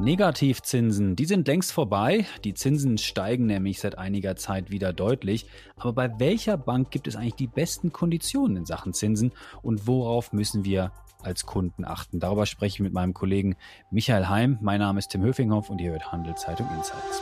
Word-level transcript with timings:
Negativzinsen, 0.00 1.14
die 1.14 1.26
sind 1.26 1.46
längst 1.46 1.72
vorbei. 1.72 2.24
Die 2.44 2.54
Zinsen 2.54 2.96
steigen 2.96 3.44
nämlich 3.44 3.80
seit 3.80 3.98
einiger 3.98 4.34
Zeit 4.34 4.70
wieder 4.70 4.94
deutlich. 4.94 5.44
Aber 5.76 5.92
bei 5.92 6.18
welcher 6.18 6.56
Bank 6.56 6.90
gibt 6.90 7.06
es 7.06 7.16
eigentlich 7.16 7.34
die 7.34 7.46
besten 7.46 7.92
Konditionen 7.92 8.56
in 8.56 8.64
Sachen 8.64 8.94
Zinsen 8.94 9.32
und 9.60 9.86
worauf 9.86 10.32
müssen 10.32 10.64
wir 10.64 10.92
als 11.22 11.44
Kunden 11.44 11.84
achten? 11.84 12.18
Darüber 12.18 12.46
spreche 12.46 12.76
ich 12.76 12.80
mit 12.80 12.94
meinem 12.94 13.12
Kollegen 13.12 13.56
Michael 13.90 14.28
Heim. 14.28 14.58
Mein 14.62 14.80
Name 14.80 14.98
ist 15.00 15.08
Tim 15.08 15.22
Höfinghoff 15.22 15.68
und 15.68 15.82
ihr 15.82 15.90
hört 15.90 16.10
Handelszeitung 16.10 16.66
Insights. 16.78 17.20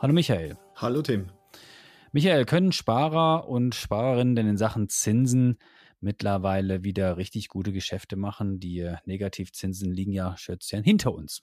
Hallo 0.00 0.14
Michael. 0.14 0.56
Hallo 0.76 1.02
Tim. 1.02 1.26
Michael, 2.12 2.46
können 2.46 2.72
Sparer 2.72 3.46
und 3.46 3.74
Sparerinnen 3.74 4.34
denn 4.34 4.48
in 4.48 4.56
Sachen 4.56 4.88
Zinsen 4.88 5.58
mittlerweile 6.00 6.84
wieder 6.84 7.16
richtig 7.16 7.48
gute 7.48 7.72
Geschäfte 7.72 8.16
machen. 8.16 8.60
Die 8.60 8.80
äh, 8.80 8.96
Negativzinsen 9.06 9.92
liegen 9.92 10.12
ja 10.12 10.36
Schätzchen 10.36 10.82
hinter 10.82 11.14
uns. 11.14 11.42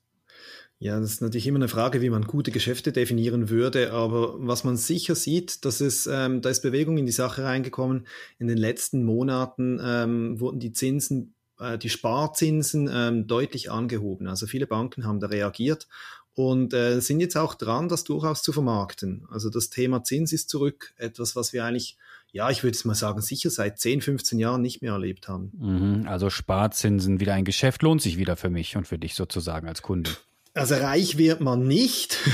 Ja, 0.79 0.99
das 0.99 1.13
ist 1.13 1.21
natürlich 1.21 1.47
immer 1.47 1.59
eine 1.59 1.69
Frage, 1.69 2.01
wie 2.01 2.09
man 2.09 2.25
gute 2.25 2.51
Geschäfte 2.51 2.91
definieren 2.91 3.49
würde. 3.49 3.93
Aber 3.93 4.35
was 4.39 4.63
man 4.63 4.75
sicher 4.75 5.15
sieht, 5.15 5.63
dass 5.63 5.79
es, 5.79 6.07
ähm, 6.07 6.41
da 6.41 6.49
ist 6.49 6.61
Bewegung 6.61 6.97
in 6.97 7.05
die 7.05 7.11
Sache 7.11 7.43
reingekommen. 7.43 8.05
In 8.37 8.47
den 8.47 8.57
letzten 8.57 9.05
Monaten 9.05 9.79
ähm, 9.81 10.39
wurden 10.39 10.59
die 10.59 10.73
Zinsen, 10.73 11.35
äh, 11.59 11.77
die 11.77 11.89
Sparzinsen 11.89 12.89
ähm, 12.91 13.27
deutlich 13.27 13.71
angehoben. 13.71 14.27
Also 14.27 14.45
viele 14.45 14.67
Banken 14.67 15.05
haben 15.05 15.21
da 15.21 15.27
reagiert 15.27 15.87
und 16.35 16.73
äh, 16.73 16.99
sind 16.99 17.21
jetzt 17.21 17.37
auch 17.37 17.55
dran, 17.55 17.87
das 17.87 18.03
durchaus 18.03 18.41
zu 18.41 18.51
vermarkten. 18.51 19.25
Also 19.29 19.49
das 19.49 19.69
Thema 19.69 20.03
Zins 20.03 20.33
ist 20.33 20.49
zurück, 20.49 20.93
etwas, 20.97 21.35
was 21.35 21.53
wir 21.53 21.63
eigentlich 21.63 21.97
ja, 22.33 22.49
ich 22.49 22.63
würde 22.63 22.75
es 22.75 22.83
mal 22.83 22.95
sagen, 22.95 23.21
sicher 23.21 23.51
seit 23.51 23.79
10, 23.79 24.01
15 24.01 24.39
Jahren 24.39 24.61
nicht 24.63 24.81
mehr 24.81 24.93
erlebt 24.93 25.27
haben. 25.27 25.51
Mhm, 25.55 26.07
also 26.07 26.31
Sparzinsen 26.31 27.19
wieder 27.19 27.35
ein 27.35 27.45
Geschäft 27.45 27.83
lohnt 27.83 28.01
sich 28.01 28.17
wieder 28.17 28.35
für 28.35 28.49
mich 28.49 28.75
und 28.75 28.87
für 28.87 28.97
dich 28.97 29.13
sozusagen 29.13 29.67
als 29.67 29.83
Kunde. 29.83 30.09
Also 30.55 30.75
reich 30.75 31.17
wird 31.17 31.41
man 31.41 31.67
nicht. 31.67 32.17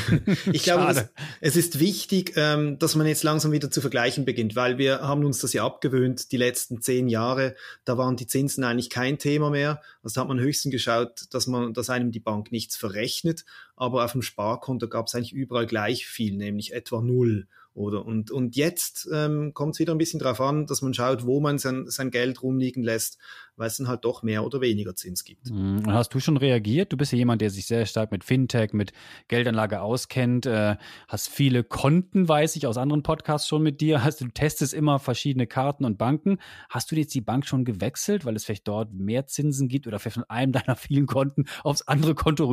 Ich 0.51 0.63
glaube, 0.63 0.89
es, 0.89 1.05
es, 1.41 1.55
ist 1.55 1.79
wichtig, 1.79 2.33
ähm, 2.35 2.79
dass 2.79 2.95
man 2.95 3.07
jetzt 3.07 3.23
langsam 3.23 3.51
wieder 3.51 3.71
zu 3.71 3.81
vergleichen 3.81 4.25
beginnt, 4.25 4.55
weil 4.55 4.77
wir 4.77 5.01
haben 5.01 5.23
uns 5.23 5.39
das 5.39 5.53
ja 5.53 5.65
abgewöhnt, 5.65 6.31
die 6.31 6.37
letzten 6.37 6.81
zehn 6.81 7.07
Jahre, 7.07 7.55
da 7.85 7.97
waren 7.97 8.15
die 8.15 8.27
Zinsen 8.27 8.63
eigentlich 8.63 8.89
kein 8.89 9.19
Thema 9.19 9.49
mehr. 9.49 9.81
Also 10.03 10.15
da 10.15 10.21
hat 10.21 10.27
man 10.27 10.39
höchstens 10.39 10.71
geschaut, 10.71 11.25
dass 11.31 11.47
man, 11.47 11.73
dass 11.73 11.89
einem 11.89 12.11
die 12.11 12.19
Bank 12.19 12.51
nichts 12.51 12.75
verrechnet, 12.75 13.45
aber 13.79 14.03
auf 14.03 14.11
dem 14.11 14.21
Sparkonto 14.21 14.89
gab 14.89 15.07
es 15.07 15.15
eigentlich 15.15 15.33
überall 15.33 15.65
gleich 15.65 16.05
viel, 16.05 16.35
nämlich 16.35 16.73
etwa 16.73 17.01
null. 17.01 17.47
Oder 17.73 18.05
und, 18.05 18.29
und 18.29 18.57
jetzt 18.57 19.07
ähm, 19.13 19.53
kommt 19.53 19.75
es 19.75 19.79
wieder 19.79 19.93
ein 19.93 19.97
bisschen 19.97 20.19
darauf 20.19 20.41
an, 20.41 20.65
dass 20.65 20.81
man 20.81 20.93
schaut, 20.93 21.25
wo 21.25 21.39
man 21.39 21.59
sein, 21.59 21.85
sein 21.87 22.11
Geld 22.11 22.43
rumliegen 22.43 22.83
lässt, 22.83 23.19
weil 23.55 23.67
es 23.67 23.77
dann 23.77 23.87
halt 23.87 24.05
doch 24.05 24.23
mehr 24.23 24.43
oder 24.43 24.59
weniger 24.59 24.95
Zins 24.95 25.23
gibt. 25.23 25.51
Mhm. 25.51 25.83
Hast 25.85 26.13
du 26.13 26.19
schon 26.19 26.37
reagiert? 26.37 26.91
Du 26.91 26.97
bist 26.97 27.11
ja 27.11 27.17
jemand, 27.17 27.41
der 27.41 27.51
sich 27.51 27.67
sehr 27.67 27.85
stark 27.85 28.11
mit 28.11 28.23
Fintech, 28.23 28.73
mit 28.73 28.91
Geldanlage 29.27 29.81
auskennt, 29.81 30.45
äh, 30.45 30.77
hast 31.07 31.29
viele 31.29 31.63
Konten, 31.63 32.27
weiß 32.27 32.55
ich, 32.55 32.67
aus 32.67 32.77
anderen 32.77 33.03
Podcasts 33.03 33.47
schon 33.47 33.61
mit 33.61 33.81
dir. 33.81 34.03
Hast, 34.03 34.21
du 34.21 34.27
testest 34.27 34.73
immer 34.73 34.97
verschiedene 34.99 35.45
Karten 35.45 35.85
und 35.85 35.97
Banken. 35.97 36.39
Hast 36.69 36.91
du 36.91 36.95
jetzt 36.95 37.13
die 37.13 37.21
Bank 37.21 37.45
schon 37.45 37.65
gewechselt, 37.65 38.25
weil 38.25 38.35
es 38.35 38.45
vielleicht 38.45 38.67
dort 38.67 38.93
mehr 38.93 39.27
Zinsen 39.27 39.67
gibt 39.67 39.87
oder 39.87 39.99
vielleicht 39.99 40.15
von 40.15 40.29
einem 40.29 40.51
deiner 40.53 40.75
vielen 40.75 41.05
Konten 41.05 41.45
aufs 41.63 41.83
andere 41.83 42.15
Konto 42.15 42.45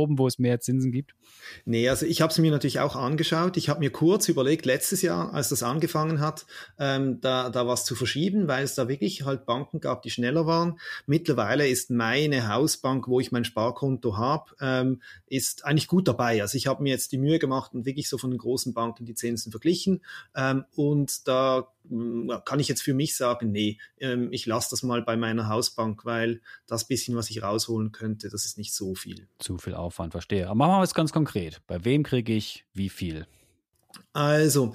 rübergeschoben, 0.00 0.18
wo 0.18 0.26
es 0.26 0.38
mehr 0.38 0.60
Zinsen 0.60 0.92
gibt? 0.92 1.14
Nee, 1.64 1.88
also 1.88 2.06
ich 2.06 2.20
habe 2.20 2.32
es 2.32 2.38
mir 2.38 2.50
natürlich 2.50 2.80
auch 2.80 2.96
angeschaut. 2.96 3.56
Ich 3.56 3.68
habe 3.68 3.80
mir 3.80 3.90
kurz 3.90 4.28
überlegt, 4.28 4.66
letztes 4.66 5.02
Jahr, 5.02 5.32
als 5.34 5.48
das 5.48 5.62
angefangen 5.62 6.20
hat, 6.20 6.46
ähm, 6.78 7.20
da, 7.20 7.50
da 7.50 7.66
was 7.66 7.84
zu 7.84 7.94
verschieben, 7.94 8.48
weil 8.48 8.64
es 8.64 8.74
da 8.74 8.88
wirklich 8.88 9.24
halt 9.24 9.46
Banken 9.46 9.80
gab, 9.80 10.02
die 10.02 10.10
schneller 10.10 10.46
waren. 10.46 10.78
Mittlerweile 11.06 11.68
ist 11.68 11.90
meine 11.90 12.48
Hausbank, 12.48 13.08
wo 13.08 13.20
ich 13.20 13.32
mein 13.32 13.44
Sparkonto 13.44 14.16
habe, 14.16 14.54
ähm, 14.60 15.02
ist 15.26 15.64
eigentlich 15.64 15.88
gut 15.88 16.08
dabei. 16.08 16.40
Also 16.42 16.56
ich 16.56 16.66
habe 16.66 16.82
mir 16.82 16.90
jetzt 16.90 17.12
die 17.12 17.18
Mühe 17.18 17.38
gemacht 17.38 17.74
und 17.74 17.84
wirklich 17.84 18.08
so 18.08 18.18
von 18.18 18.30
den 18.30 18.38
großen 18.38 18.72
Banken 18.74 19.04
die 19.04 19.14
Zinsen 19.14 19.50
verglichen. 19.50 20.02
Ähm, 20.34 20.64
und 20.74 21.26
da 21.28 21.68
kann 22.44 22.60
ich 22.60 22.68
jetzt 22.68 22.82
für 22.82 22.94
mich 22.94 23.16
sagen, 23.16 23.50
nee, 23.50 23.78
ähm, 23.98 24.32
ich 24.32 24.46
lasse 24.46 24.68
das 24.70 24.82
mal 24.82 25.02
bei 25.02 25.16
meiner 25.16 25.48
Hausbank, 25.48 26.04
weil 26.04 26.40
das 26.66 26.84
bisschen, 26.84 27.16
was 27.16 27.30
ich 27.30 27.42
rausholen 27.42 27.92
könnte, 27.92 28.28
das 28.28 28.44
ist 28.44 28.58
nicht 28.58 28.74
so 28.74 28.94
viel. 28.94 29.26
Zu 29.38 29.58
viel 29.58 29.74
Aufwand, 29.74 30.12
verstehe. 30.12 30.46
Aber 30.46 30.54
machen 30.54 30.80
wir 30.80 30.82
es 30.82 30.94
ganz 30.94 31.12
konkret. 31.12 31.60
Bei 31.66 31.84
wem 31.84 32.02
kriege 32.02 32.32
ich 32.32 32.64
wie 32.74 32.88
viel? 32.88 33.26
Also, 34.12 34.74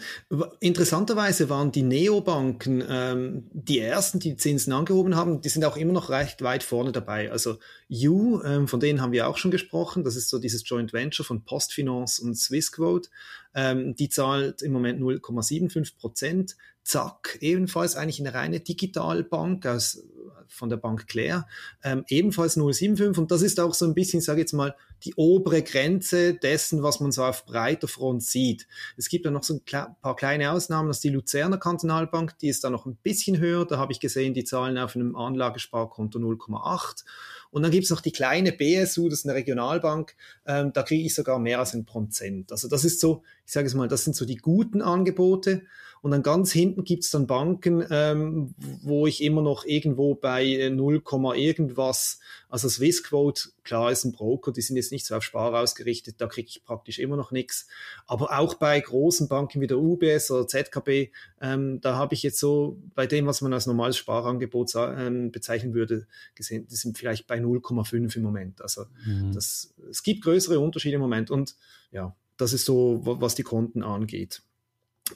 interessanterweise 0.59 1.49
waren 1.49 1.71
die 1.71 1.83
Neobanken 1.83 2.83
ähm, 2.87 3.49
die 3.51 3.79
ersten, 3.79 4.19
die 4.19 4.37
Zinsen 4.37 4.71
angehoben 4.71 5.15
haben. 5.15 5.41
Die 5.41 5.49
sind 5.49 5.65
auch 5.65 5.75
immer 5.75 5.91
noch 5.91 6.09
recht 6.09 6.41
weit 6.41 6.63
vorne 6.63 6.93
dabei. 6.93 7.31
Also, 7.31 7.57
U, 7.89 8.41
ähm, 8.43 8.67
von 8.67 8.79
denen 8.79 9.01
haben 9.01 9.11
wir 9.11 9.27
auch 9.27 9.37
schon 9.37 9.51
gesprochen. 9.51 10.03
Das 10.03 10.15
ist 10.15 10.29
so 10.29 10.39
dieses 10.39 10.67
Joint 10.67 10.93
Venture 10.93 11.25
von 11.25 11.43
Postfinance 11.43 12.21
und 12.21 12.35
Swissquote. 12.35 13.09
Ähm, 13.53 13.95
die 13.95 14.09
zahlt 14.09 14.61
im 14.61 14.71
Moment 14.71 15.01
0,75 15.01 15.97
Prozent. 15.97 16.55
Zack, 16.85 17.39
ebenfalls 17.41 17.95
eigentlich 17.95 18.19
eine 18.19 18.35
reine 18.35 18.59
Digitalbank 18.59 19.65
aus 19.65 20.03
von 20.47 20.69
der 20.69 20.77
Bank 20.77 21.07
Claire, 21.07 21.47
ähm, 21.83 22.05
ebenfalls 22.07 22.57
0,75 22.57 23.17
und 23.17 23.31
das 23.31 23.41
ist 23.41 23.59
auch 23.59 23.73
so 23.73 23.85
ein 23.85 23.95
bisschen, 23.95 24.19
ich 24.19 24.25
sage 24.25 24.41
jetzt 24.41 24.53
mal, 24.53 24.75
die 25.03 25.15
obere 25.15 25.63
Grenze 25.63 26.35
dessen, 26.35 26.83
was 26.83 26.99
man 26.99 27.11
so 27.11 27.23
auf 27.23 27.45
breiter 27.47 27.87
Front 27.87 28.21
sieht. 28.23 28.67
Es 28.97 29.09
gibt 29.09 29.25
da 29.25 29.31
noch 29.31 29.43
so 29.43 29.55
ein 29.55 29.61
paar 29.63 30.15
kleine 30.15 30.51
Ausnahmen, 30.51 30.87
das 30.87 30.97
ist 30.97 31.03
die 31.03 31.09
Luzerner 31.09 31.57
Kantonalbank, 31.57 32.37
die 32.37 32.49
ist 32.49 32.63
da 32.63 32.69
noch 32.69 32.85
ein 32.85 32.97
bisschen 32.97 33.39
höher, 33.39 33.65
da 33.65 33.79
habe 33.79 33.91
ich 33.91 33.99
gesehen, 33.99 34.35
die 34.35 34.43
zahlen 34.43 34.77
auf 34.77 34.95
einem 34.95 35.15
Anlagesparkonto 35.15 36.19
0,8 36.19 37.03
und 37.49 37.63
dann 37.63 37.71
gibt 37.71 37.85
es 37.85 37.89
noch 37.89 38.01
die 38.01 38.11
kleine 38.11 38.51
BSU, 38.51 39.09
das 39.09 39.19
ist 39.19 39.25
eine 39.25 39.35
Regionalbank, 39.35 40.15
ähm, 40.45 40.71
da 40.71 40.83
kriege 40.83 41.03
ich 41.03 41.15
sogar 41.15 41.39
mehr 41.39 41.57
als 41.57 41.73
ein 41.73 41.85
Prozent. 41.85 42.51
Also 42.51 42.67
das 42.67 42.85
ist 42.85 42.99
so, 42.99 43.23
ich 43.45 43.53
sage 43.53 43.65
es 43.65 43.73
mal, 43.73 43.87
das 43.87 44.03
sind 44.03 44.15
so 44.15 44.25
die 44.25 44.37
guten 44.37 44.81
Angebote 44.81 45.63
und 46.05 46.11
dann 46.11 46.21
ganz 46.21 46.51
hinten 46.51 46.83
gibt's 46.83 47.09
dann 47.09 47.25
Banken, 47.25 47.83
ähm, 47.89 48.53
wo 48.83 49.07
ich 49.07 49.23
immer 49.23 49.41
noch 49.41 49.65
irgendwo 49.65 50.13
bei 50.13 50.69
0, 50.71 51.01
irgendwas, 51.35 52.19
also 52.47 52.69
Swissquote, 52.69 53.49
klar 53.63 53.91
ist 53.91 54.05
ein 54.05 54.11
Broker, 54.11 54.51
die 54.51 54.61
sind 54.61 54.75
jetzt 54.75 54.91
nicht 54.91 55.07
so 55.07 55.15
auf 55.15 55.23
Spar 55.23 55.59
ausgerichtet, 55.59 56.17
da 56.19 56.27
kriege 56.27 56.47
ich 56.47 56.63
praktisch 56.63 56.99
immer 56.99 57.17
noch 57.17 57.31
nichts. 57.31 57.65
Aber 58.05 58.37
auch 58.37 58.53
bei 58.53 58.79
großen 58.79 59.27
Banken 59.27 59.61
wie 59.61 59.65
der 59.65 59.79
UBS 59.79 60.29
oder 60.29 60.47
ZKB, 60.47 61.09
ähm, 61.41 61.81
da 61.81 61.95
habe 61.95 62.13
ich 62.13 62.21
jetzt 62.21 62.37
so 62.37 62.77
bei 62.93 63.07
dem, 63.07 63.25
was 63.25 63.41
man 63.41 63.51
als 63.51 63.65
normales 63.65 63.97
Sparangebot 63.97 64.73
ähm, 64.75 65.31
bezeichnen 65.31 65.73
würde, 65.73 66.05
gesehen, 66.35 66.67
die 66.67 66.75
sind 66.75 66.99
vielleicht 66.99 67.25
bei 67.25 67.39
0,5 67.39 68.15
im 68.15 68.21
Moment. 68.21 68.61
Also 68.61 68.85
mhm. 69.07 69.31
das, 69.33 69.73
es 69.89 70.03
gibt 70.03 70.23
größere 70.23 70.59
Unterschiede 70.59 70.97
im 70.97 71.01
Moment 71.01 71.31
und 71.31 71.55
ja, 71.91 72.15
das 72.37 72.53
ist 72.53 72.65
so, 72.65 73.01
was 73.03 73.33
die 73.33 73.41
Konten 73.41 73.81
angeht. 73.81 74.43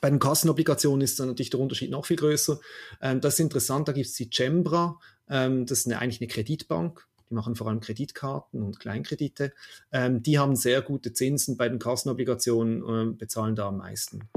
Bei 0.01 0.09
den 0.09 0.19
Kassenobligationen 0.19 1.01
ist 1.01 1.19
dann 1.19 1.27
natürlich 1.27 1.50
der 1.50 1.59
Unterschied 1.59 1.89
noch 1.89 2.05
viel 2.05 2.17
größer. 2.17 2.59
Ähm, 3.01 3.22
das 3.22 3.35
ist 3.35 3.39
interessant, 3.39 3.88
da 3.88 3.91
gibt 3.91 4.05
es 4.05 4.13
die 4.13 4.29
Cembra, 4.31 5.00
ähm, 5.29 5.66
das 5.66 5.79
ist 5.79 5.85
eine, 5.88 6.00
eigentlich 6.00 6.22
eine 6.22 6.27
Kreditbank, 6.27 7.07
die 7.29 7.33
machen 7.33 7.55
vor 7.55 7.67
allem 7.67 7.79
Kreditkarten 7.79 8.61
und 8.61 8.79
Kleinkredite. 8.79 9.53
Ähm, 9.91 10.22
die 10.22 10.38
haben 10.38 10.55
sehr 10.55 10.81
gute 10.81 11.13
Zinsen 11.13 11.57
bei 11.57 11.69
den 11.69 11.79
Kassenobligationen, 11.79 13.11
äh, 13.11 13.13
bezahlen 13.13 13.55
da 13.55 13.67
am 13.67 13.77
meisten. 13.77 14.29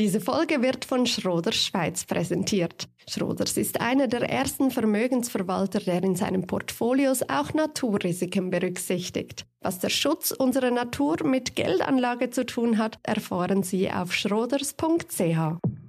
Diese 0.00 0.20
Folge 0.20 0.60
wird 0.60 0.84
von 0.84 1.06
Schroders 1.06 1.54
Schweiz 1.54 2.04
präsentiert. 2.04 2.88
Schroders 3.08 3.56
ist 3.56 3.80
einer 3.80 4.08
der 4.08 4.22
ersten 4.28 4.72
Vermögensverwalter, 4.72 5.78
der 5.78 6.02
in 6.02 6.16
seinen 6.16 6.48
Portfolios 6.48 7.22
auch 7.28 7.54
Naturrisiken 7.54 8.50
berücksichtigt. 8.50 9.46
Was 9.60 9.78
der 9.78 9.90
Schutz 9.90 10.32
unserer 10.32 10.72
Natur 10.72 11.18
mit 11.24 11.54
Geldanlage 11.54 12.30
zu 12.30 12.44
tun 12.44 12.78
hat, 12.78 12.98
erfahren 13.04 13.62
Sie 13.62 13.88
auf 13.88 14.12
schroders.ch. 14.12 15.83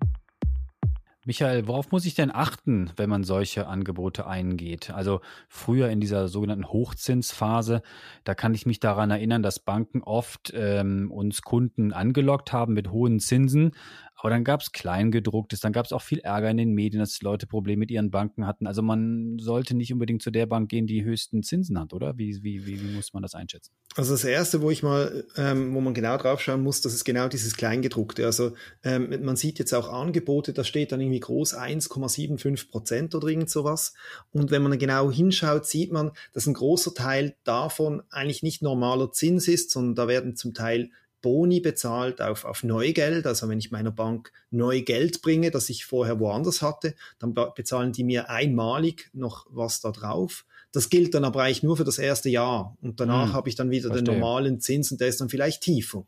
Michael, 1.27 1.67
worauf 1.67 1.91
muss 1.91 2.05
ich 2.05 2.13
denn 2.13 2.29
achten, 2.29 2.91
wenn 2.97 3.09
man 3.09 3.23
solche 3.23 3.65
Angebote 3.65 4.27
eingeht? 4.27 4.91
Also 4.91 5.22
früher 5.49 5.89
in 5.89 5.99
dieser 5.99 6.27
sogenannten 6.27 6.67
Hochzinsphase, 6.67 7.81
da 8.23 8.35
kann 8.35 8.53
ich 8.53 8.67
mich 8.67 8.79
daran 8.79 9.09
erinnern, 9.09 9.41
dass 9.41 9.59
Banken 9.59 10.03
oft 10.03 10.53
ähm, 10.55 11.11
uns 11.11 11.41
Kunden 11.41 11.93
angelockt 11.93 12.53
haben 12.53 12.75
mit 12.75 12.91
hohen 12.91 13.19
Zinsen, 13.19 13.72
aber 14.25 14.31
dann 14.31 14.43
gab 14.43 14.61
es 14.61 14.72
Kleingedrucktes, 14.72 15.59
dann 15.59 15.72
gab 15.72 15.85
es 15.85 15.91
auch 15.91 16.01
viel 16.01 16.17
Ärger 16.17 16.49
in 16.49 16.57
den 16.57 16.72
Medien, 16.72 16.99
dass 16.99 17.22
Leute 17.22 17.45
Probleme 17.45 17.81
mit 17.81 17.91
ihren 17.91 18.09
Banken 18.09 18.47
hatten. 18.47 18.66
Also 18.66 18.81
man 18.81 19.37
sollte 19.37 19.75
nicht 19.75 19.93
unbedingt 19.93 20.23
zu 20.23 20.31
der 20.31 20.47
Bank 20.47 20.67
gehen, 20.67 20.87
die 20.87 21.03
höchsten 21.03 21.43
Zinsen 21.43 21.79
hat, 21.79 21.93
oder? 21.93 22.17
Wie, 22.17 22.41
wie, 22.41 22.66
wie, 22.66 22.81
wie 22.81 22.95
muss 22.95 23.13
man 23.13 23.22
das 23.22 23.35
einschätzen? 23.35 23.72
Also 23.95 24.16
das 24.16 24.23
Erste, 24.23 24.63
wo 24.63 24.72
ich 24.72 24.81
mal, 24.81 25.27
ähm, 25.37 25.75
wo 25.75 25.79
man 25.79 25.93
genau 25.93 26.17
drauf 26.17 26.41
schauen 26.41 26.63
muss, 26.63 26.81
das 26.81 26.95
ist 26.95 27.05
genau 27.05 27.27
dieses 27.27 27.55
Kleingedruckte. 27.55 28.25
Also 28.25 28.53
ähm, 28.83 29.16
man 29.23 29.35
sieht 29.35 29.59
jetzt 29.59 29.75
auch 29.75 29.93
Angebote, 29.93 30.53
da 30.53 30.63
steht 30.63 30.91
dann 30.91 31.01
irgendwie 31.01 31.19
groß 31.19 31.55
1,75 31.55 32.71
Prozent 32.71 33.13
oder 33.13 33.28
irgend 33.28 33.51
sowas. 33.51 33.93
Und 34.31 34.49
wenn 34.49 34.63
man 34.63 34.79
genau 34.79 35.11
hinschaut, 35.11 35.67
sieht 35.67 35.91
man, 35.91 36.09
dass 36.33 36.47
ein 36.47 36.55
großer 36.55 36.95
Teil 36.95 37.35
davon 37.43 38.01
eigentlich 38.09 38.41
nicht 38.41 38.63
normaler 38.63 39.11
Zins 39.11 39.47
ist, 39.47 39.69
sondern 39.69 39.93
da 39.93 40.07
werden 40.07 40.35
zum 40.35 40.55
Teil 40.55 40.89
Boni 41.25 41.59
bezahlt 41.59 42.22
auf, 42.22 42.45
auf 42.45 42.61
Neugeld. 42.61 43.25
Also 43.25 43.49
wenn 43.49 43.57
ich 43.57 43.72
meiner 43.72 43.89
Bank 43.89 44.31
neu 44.51 44.83
Geld 44.83 45.23
bringe, 45.23 45.49
das 45.49 45.69
ich 45.69 45.83
vorher 45.83 46.19
woanders 46.19 46.61
hatte, 46.61 46.93
dann 47.17 47.33
bezahlen 47.33 47.93
die 47.93 48.03
mir 48.03 48.29
einmalig 48.29 49.09
noch 49.11 49.47
was 49.49 49.81
da 49.81 49.91
drauf. 49.91 50.45
Das 50.72 50.91
gilt 50.91 51.16
dann 51.16 51.25
aber 51.25 51.41
eigentlich 51.41 51.63
nur 51.63 51.77
für 51.77 51.83
das 51.83 51.97
erste 51.97 52.29
Jahr. 52.29 52.77
Und 52.79 52.99
danach 52.99 53.29
hm, 53.29 53.33
habe 53.33 53.49
ich 53.49 53.55
dann 53.55 53.72
wieder 53.72 53.87
verstehe. 53.87 54.03
den 54.03 54.19
normalen 54.19 54.59
Zins 54.59 54.91
und 54.91 55.01
der 55.01 55.07
ist 55.07 55.19
dann 55.19 55.29
vielleicht 55.29 55.63
tiefer. 55.63 56.05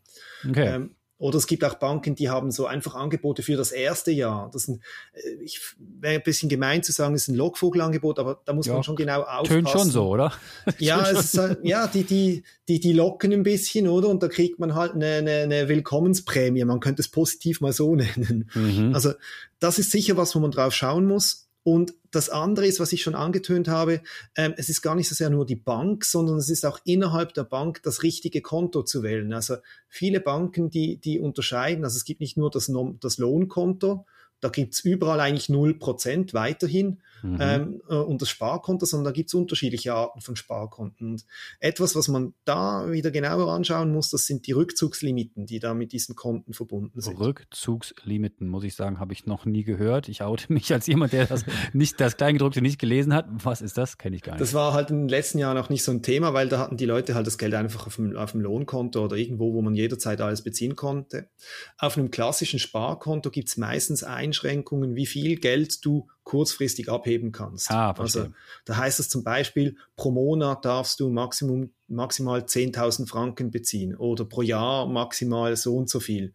Okay. 0.48 0.76
Ähm, 0.76 0.96
oder 1.20 1.38
es 1.38 1.48
gibt 1.48 1.64
auch 1.64 1.76
Banken, 1.76 2.14
die 2.16 2.30
haben 2.30 2.52
so 2.52 2.68
einfach 2.68 2.94
Angebote 2.94 3.42
für 3.42 3.56
das 3.56 3.72
erste 3.72 4.12
Jahr. 4.12 4.52
Das 4.54 4.68
ein, 4.68 4.82
äh, 5.14 5.44
ich 5.44 5.60
wäre 5.78 6.16
ein 6.16 6.24
bisschen 6.24 6.48
gemein 6.48 6.84
zu 6.84 6.92
sagen, 6.92 7.16
es 7.16 7.24
ist 7.24 7.30
ein 7.30 7.36
Lockvogelangebot, 7.36 8.20
aber 8.20 8.42
da 8.46 8.54
muss 8.54 8.68
ja, 8.68 8.74
man 8.74 8.84
schon 8.84 8.96
genau 8.96 9.22
aufpassen. 9.22 9.66
Tönt 9.66 9.70
schon 9.70 9.90
so, 9.90 10.10
oder? 10.10 10.32
ja, 10.78 11.02
ist, 11.02 11.38
halt, 11.38 11.60
ja, 11.64 11.88
die, 11.88 12.04
die, 12.04 12.44
die, 12.68 12.80
die 12.80 12.94
locken 12.94 13.34
ein 13.34 13.44
bisschen, 13.44 13.88
oder? 13.88 14.10
Und 14.10 14.22
da 14.22 14.28
kriegt 14.28 14.60
man 14.60 14.76
halt 14.76 14.94
eine, 14.94 15.16
eine, 15.16 15.32
eine 15.42 15.68
Willkommensprämie. 15.68 16.64
Man 16.66 16.80
könnte 16.80 17.02
es 17.02 17.10
positiv 17.10 17.62
mal 17.62 17.74
so 17.74 17.96
nennen. 17.96 18.50
Mhm. 18.54 18.94
Also 18.94 19.14
das 19.60 19.80
ist 19.80 19.92
sicher 19.92 20.18
was, 20.18 20.36
wo 20.36 20.40
man 20.40 20.52
drauf 20.52 20.74
schauen 20.74 21.08
muss. 21.08 21.47
Und 21.68 21.96
das 22.12 22.30
andere 22.30 22.66
ist, 22.66 22.80
was 22.80 22.94
ich 22.94 23.02
schon 23.02 23.14
angetönt 23.14 23.68
habe, 23.68 24.00
ähm, 24.38 24.54
es 24.56 24.70
ist 24.70 24.82
gar 24.82 24.96
nicht 24.96 25.10
so 25.10 25.16
sehr 25.16 25.30
nur 25.30 25.46
die 25.46 25.58
Bank, 25.58 26.06
sondern 26.06 26.38
es 26.38 26.50
ist 26.50 26.66
auch 26.66 26.80
innerhalb 26.86 27.34
der 27.34 27.44
Bank 27.44 27.84
das 27.84 28.04
richtige 28.04 28.42
Konto 28.42 28.84
zu 28.84 29.04
wählen. 29.04 29.34
Also 29.34 29.58
viele 29.90 30.22
Banken, 30.22 30.70
die, 30.70 30.96
die 30.96 31.20
unterscheiden, 31.20 31.84
also 31.84 31.98
es 31.98 32.06
gibt 32.06 32.22
nicht 32.22 32.38
nur 32.38 32.52
das, 32.52 32.72
das 33.02 33.18
Lohnkonto, 33.18 34.06
da 34.40 34.48
gibt's 34.48 34.80
überall 34.80 35.20
eigentlich 35.20 35.50
null 35.50 35.78
Prozent 35.78 36.34
weiterhin 36.34 37.02
mhm. 37.24 37.38
ähm, 37.40 37.82
äh, 37.90 37.96
und 37.96 38.22
das 38.22 38.30
Sparkonto, 38.30 38.86
sondern 38.86 39.06
da 39.06 39.12
gibt's 39.12 39.34
unterschiedliche 39.34 39.94
Arten 39.94 40.22
von 40.22 40.36
Sparkonten. 40.36 41.12
Und 41.12 41.26
etwas, 41.60 41.96
was 41.96 42.08
man 42.08 42.34
da 42.46 42.92
wieder 42.92 43.12
genauer 43.12 43.52
anschauen 43.52 43.92
muss, 43.92 44.10
das 44.10 44.26
sind 44.26 44.46
die 44.46 44.52
Rückzugslimiten, 44.52 45.46
die 45.46 45.60
da 45.60 45.74
mit 45.74 45.94
diesen 45.94 46.16
Konten 46.16 46.54
verbunden 46.54 47.02
sind. 47.02 47.20
Rückzugslimiten, 47.20 48.48
muss 48.48 48.64
ich 48.64 48.76
sagen, 48.76 49.00
habe 49.00 49.14
ich 49.14 49.26
noch 49.26 49.46
nie 49.46 49.64
gehört. 49.64 50.10
Ich 50.10 50.22
oute 50.22 50.52
mich 50.54 50.72
als 50.74 50.88
jemand, 50.88 51.14
der 51.14 51.26
das 51.26 51.46
nicht 51.74 52.00
das 52.00 52.18
Kleingedruckte 52.18 52.62
nicht 52.62 52.80
gelesen 52.80 53.14
hat. 53.14 53.28
Was 53.30 53.62
ist 53.62 53.78
das? 53.78 53.98
Kenne 53.98 54.18
ich 54.18 54.22
gar 54.22 54.34
nicht. 54.34 54.42
Das 54.42 54.54
war 54.54 54.74
halt 54.74 54.92
in 54.92 55.00
den 55.00 55.10
letzten 55.10 55.40
Jahren 55.40 55.58
auch 55.58 55.70
nicht 55.70 55.84
so 55.84 55.92
ein 55.92 56.04
Thema, 56.04 56.34
weil 56.34 56.50
da 56.50 56.60
hatten 56.60 56.78
die 56.78 56.86
Leute 56.86 57.16
halt 57.16 57.26
das 57.26 57.38
Geld 57.38 57.54
einfach 57.54 57.88
auf 57.88 57.96
dem, 57.96 58.16
auf 58.16 58.34
dem 58.34 58.42
Lohnkonto 58.42 59.04
oder 59.04 59.16
irgendwo, 59.16 59.54
wo 59.54 59.62
man 59.62 59.74
jederzeit 59.74 60.22
alles 60.22 60.44
beziehen 60.44 60.76
konnte. 60.76 61.30
Auf 61.78 61.98
einem 61.98 62.12
klassischen 62.12 62.60
Sparkonto 62.60 63.32
gibt's 63.32 63.58
meistens 63.58 64.04
ein 64.04 64.28
Einschränkungen, 64.28 64.96
wie 64.96 65.06
viel 65.06 65.38
Geld 65.38 65.86
du 65.86 66.08
kurzfristig 66.28 66.90
abheben 66.90 67.32
kannst. 67.32 67.72
Ah, 67.72 67.92
also 67.92 68.28
da 68.66 68.76
heißt 68.76 69.00
es 69.00 69.08
zum 69.08 69.24
Beispiel, 69.24 69.78
pro 69.96 70.12
Monat 70.12 70.66
darfst 70.66 71.00
du 71.00 71.10
Maximum, 71.10 71.72
maximal 71.88 72.42
10.000 72.42 73.08
Franken 73.08 73.50
beziehen 73.50 73.96
oder 73.96 74.26
pro 74.26 74.42
Jahr 74.42 74.88
maximal 74.88 75.56
so 75.56 75.78
und 75.78 75.90
so 75.90 76.02
viel. 76.02 76.34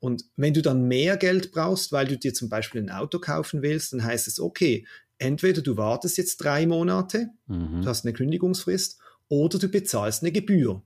Und 0.00 0.26
wenn 0.36 0.52
du 0.52 0.60
dann 0.60 0.86
mehr 0.86 1.16
Geld 1.16 1.50
brauchst, 1.50 1.92
weil 1.92 2.06
du 2.06 2.18
dir 2.18 2.34
zum 2.34 2.50
Beispiel 2.50 2.82
ein 2.82 2.90
Auto 2.90 3.20
kaufen 3.20 3.62
willst, 3.62 3.94
dann 3.94 4.04
heißt 4.04 4.28
es, 4.28 4.38
okay, 4.38 4.86
entweder 5.16 5.62
du 5.62 5.78
wartest 5.78 6.18
jetzt 6.18 6.36
drei 6.36 6.66
Monate, 6.66 7.28
mhm. 7.46 7.80
du 7.80 7.88
hast 7.88 8.04
eine 8.04 8.12
Kündigungsfrist, 8.12 8.98
oder 9.28 9.58
du 9.58 9.68
bezahlst 9.68 10.22
eine 10.22 10.32
Gebühr. 10.32 10.82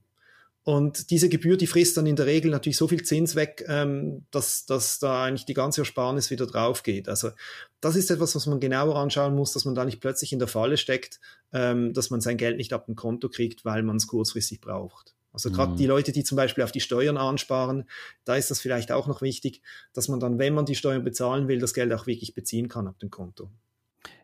Und 0.67 1.11
diese 1.11 1.29
Gebühr, 1.29 1.55
die 1.55 1.65
frisst 1.65 1.95
dann 1.95 2.05
in 2.07 2.17
der 2.17 2.25
Regel 2.25 2.51
natürlich 2.51 2.75
so 2.75 2.89
viel 2.89 3.01
Zins 3.01 3.35
weg, 3.35 3.63
ähm, 3.69 4.25
dass, 4.31 4.65
dass 4.65 4.99
da 4.99 5.23
eigentlich 5.23 5.45
die 5.45 5.53
ganze 5.53 5.79
Ersparnis 5.79 6.29
wieder 6.29 6.45
drauf 6.45 6.83
geht. 6.83 7.07
Also 7.07 7.29
das 7.79 7.95
ist 7.95 8.11
etwas, 8.11 8.35
was 8.35 8.47
man 8.47 8.59
genauer 8.59 8.97
anschauen 8.97 9.33
muss, 9.33 9.53
dass 9.53 9.63
man 9.63 9.75
da 9.75 9.85
nicht 9.85 10.01
plötzlich 10.01 10.33
in 10.33 10.39
der 10.39 10.49
Falle 10.49 10.75
steckt, 10.75 11.21
ähm, 11.53 11.93
dass 11.93 12.09
man 12.09 12.19
sein 12.19 12.35
Geld 12.35 12.57
nicht 12.57 12.73
ab 12.73 12.87
dem 12.87 12.97
Konto 12.97 13.29
kriegt, 13.29 13.63
weil 13.63 13.81
man 13.81 13.95
es 13.95 14.07
kurzfristig 14.07 14.59
braucht. 14.59 15.15
Also 15.31 15.51
gerade 15.51 15.71
mhm. 15.71 15.77
die 15.77 15.85
Leute, 15.85 16.11
die 16.11 16.25
zum 16.25 16.35
Beispiel 16.35 16.65
auf 16.65 16.73
die 16.73 16.81
Steuern 16.81 17.15
ansparen, 17.15 17.85
da 18.25 18.35
ist 18.35 18.51
das 18.51 18.59
vielleicht 18.59 18.91
auch 18.91 19.07
noch 19.07 19.21
wichtig, 19.21 19.61
dass 19.93 20.09
man 20.09 20.19
dann, 20.19 20.37
wenn 20.37 20.53
man 20.53 20.65
die 20.65 20.75
Steuern 20.75 21.05
bezahlen 21.05 21.47
will, 21.47 21.59
das 21.59 21.73
Geld 21.73 21.93
auch 21.93 22.07
wirklich 22.07 22.33
beziehen 22.33 22.67
kann 22.67 22.87
ab 22.87 22.99
dem 22.99 23.09
Konto. 23.09 23.49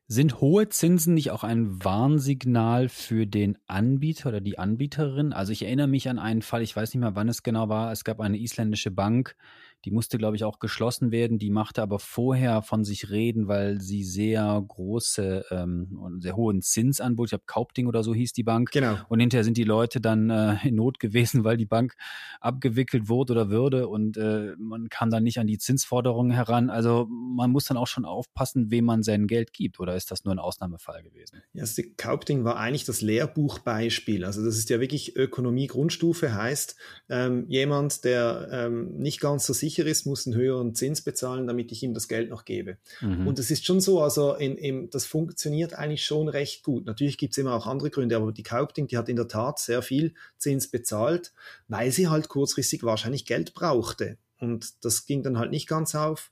Sind 0.07 0.41
hohe 0.41 0.67
Zinsen 0.67 1.13
nicht 1.13 1.31
auch 1.31 1.43
ein 1.43 1.83
Warnsignal 1.83 2.89
für 2.89 3.25
den 3.25 3.57
Anbieter 3.67 4.29
oder 4.29 4.41
die 4.41 4.59
Anbieterin? 4.59 5.31
Also 5.31 5.53
ich 5.53 5.63
erinnere 5.63 5.87
mich 5.87 6.09
an 6.09 6.19
einen 6.19 6.41
Fall, 6.41 6.61
ich 6.61 6.75
weiß 6.75 6.93
nicht 6.93 6.99
mehr, 6.99 7.15
wann 7.15 7.29
es 7.29 7.41
genau 7.41 7.69
war. 7.69 7.91
Es 7.91 8.03
gab 8.03 8.19
eine 8.19 8.37
isländische 8.37 8.91
Bank, 8.91 9.35
die 9.85 9.91
musste, 9.91 10.17
glaube 10.17 10.35
ich, 10.35 10.43
auch 10.43 10.59
geschlossen 10.59 11.11
werden. 11.11 11.37
Die 11.39 11.49
machte 11.49 11.81
aber 11.81 11.99
vorher 11.99 12.61
von 12.61 12.85
sich 12.85 13.09
reden, 13.09 13.47
weil 13.47 13.81
sie 13.81 14.03
sehr 14.03 14.63
große 14.65 15.45
ähm, 15.51 15.99
und 16.01 16.21
sehr 16.21 16.35
hohen 16.35 16.61
Zinsanbot, 16.61 17.27
ich 17.27 17.31
glaube 17.31 17.43
Kaupding 17.47 17.87
oder 17.87 18.03
so 18.03 18.13
hieß 18.13 18.31
die 18.33 18.43
Bank. 18.43 18.71
Genau. 18.71 18.97
Und 19.09 19.19
hinterher 19.19 19.43
sind 19.43 19.57
die 19.57 19.63
Leute 19.63 19.99
dann 19.99 20.29
äh, 20.29 20.55
in 20.63 20.75
Not 20.75 20.99
gewesen, 20.99 21.43
weil 21.43 21.57
die 21.57 21.65
Bank 21.65 21.95
abgewickelt 22.39 23.09
wurde 23.09 23.33
oder 23.33 23.49
würde 23.49 23.87
und 23.87 24.17
äh, 24.17 24.53
man 24.57 24.89
kam 24.89 25.09
dann 25.09 25.23
nicht 25.23 25.39
an 25.39 25.47
die 25.47 25.57
Zinsforderungen 25.57 26.31
heran. 26.31 26.69
Also 26.69 27.07
man 27.09 27.51
muss 27.51 27.65
dann 27.65 27.77
auch 27.77 27.87
schon 27.87 28.05
aufpassen, 28.05 28.71
wem 28.71 28.85
man 28.85 29.03
sein 29.03 29.27
Geld 29.27 29.53
gibt. 29.53 29.79
Oder 29.79 29.95
ist 29.95 30.11
das 30.11 30.23
nur 30.23 30.33
ein 30.33 30.39
Ausnahmefall 30.39 31.03
gewesen? 31.03 31.41
Ja, 31.53 31.61
also 31.61 31.81
Kaupding 31.97 32.43
war 32.43 32.57
eigentlich 32.57 32.85
das 32.85 33.01
Lehrbuchbeispiel. 33.01 34.23
Also 34.23 34.43
das 34.43 34.57
ist 34.57 34.69
ja 34.69 34.79
wirklich 34.79 35.15
Ökonomie 35.15 35.67
Grundstufe, 35.67 36.33
heißt 36.33 36.75
ähm, 37.09 37.45
jemand, 37.49 38.03
der 38.05 38.47
ähm, 38.51 38.97
nicht 38.97 39.19
ganz 39.19 39.45
so 39.45 39.53
sicher 39.53 39.72
sicher 39.73 39.87
ist, 39.87 40.05
muss 40.05 40.27
einen 40.27 40.35
höheren 40.35 40.75
Zins 40.75 41.01
bezahlen, 41.01 41.47
damit 41.47 41.71
ich 41.71 41.83
ihm 41.83 41.93
das 41.93 42.07
Geld 42.07 42.29
noch 42.29 42.45
gebe. 42.45 42.77
Mhm. 43.01 43.27
Und 43.27 43.39
es 43.39 43.49
ist 43.49 43.65
schon 43.65 43.79
so, 43.79 44.01
also 44.01 44.35
in, 44.35 44.57
in, 44.57 44.89
das 44.89 45.05
funktioniert 45.05 45.73
eigentlich 45.73 46.05
schon 46.05 46.29
recht 46.29 46.63
gut. 46.63 46.85
Natürlich 46.85 47.17
gibt 47.17 47.33
es 47.33 47.37
immer 47.37 47.53
auch 47.55 47.67
andere 47.67 47.89
Gründe, 47.89 48.15
aber 48.15 48.31
die 48.31 48.43
Kaupting, 48.43 48.87
die 48.87 48.97
hat 48.97 49.09
in 49.09 49.15
der 49.15 49.27
Tat 49.27 49.59
sehr 49.59 49.81
viel 49.81 50.13
Zins 50.37 50.67
bezahlt, 50.67 51.33
weil 51.67 51.91
sie 51.91 52.07
halt 52.07 52.29
kurzfristig 52.29 52.83
wahrscheinlich 52.83 53.25
Geld 53.25 53.53
brauchte. 53.53 54.17
Und 54.39 54.85
das 54.85 55.05
ging 55.05 55.23
dann 55.23 55.37
halt 55.37 55.51
nicht 55.51 55.67
ganz 55.67 55.95
auf. 55.95 56.31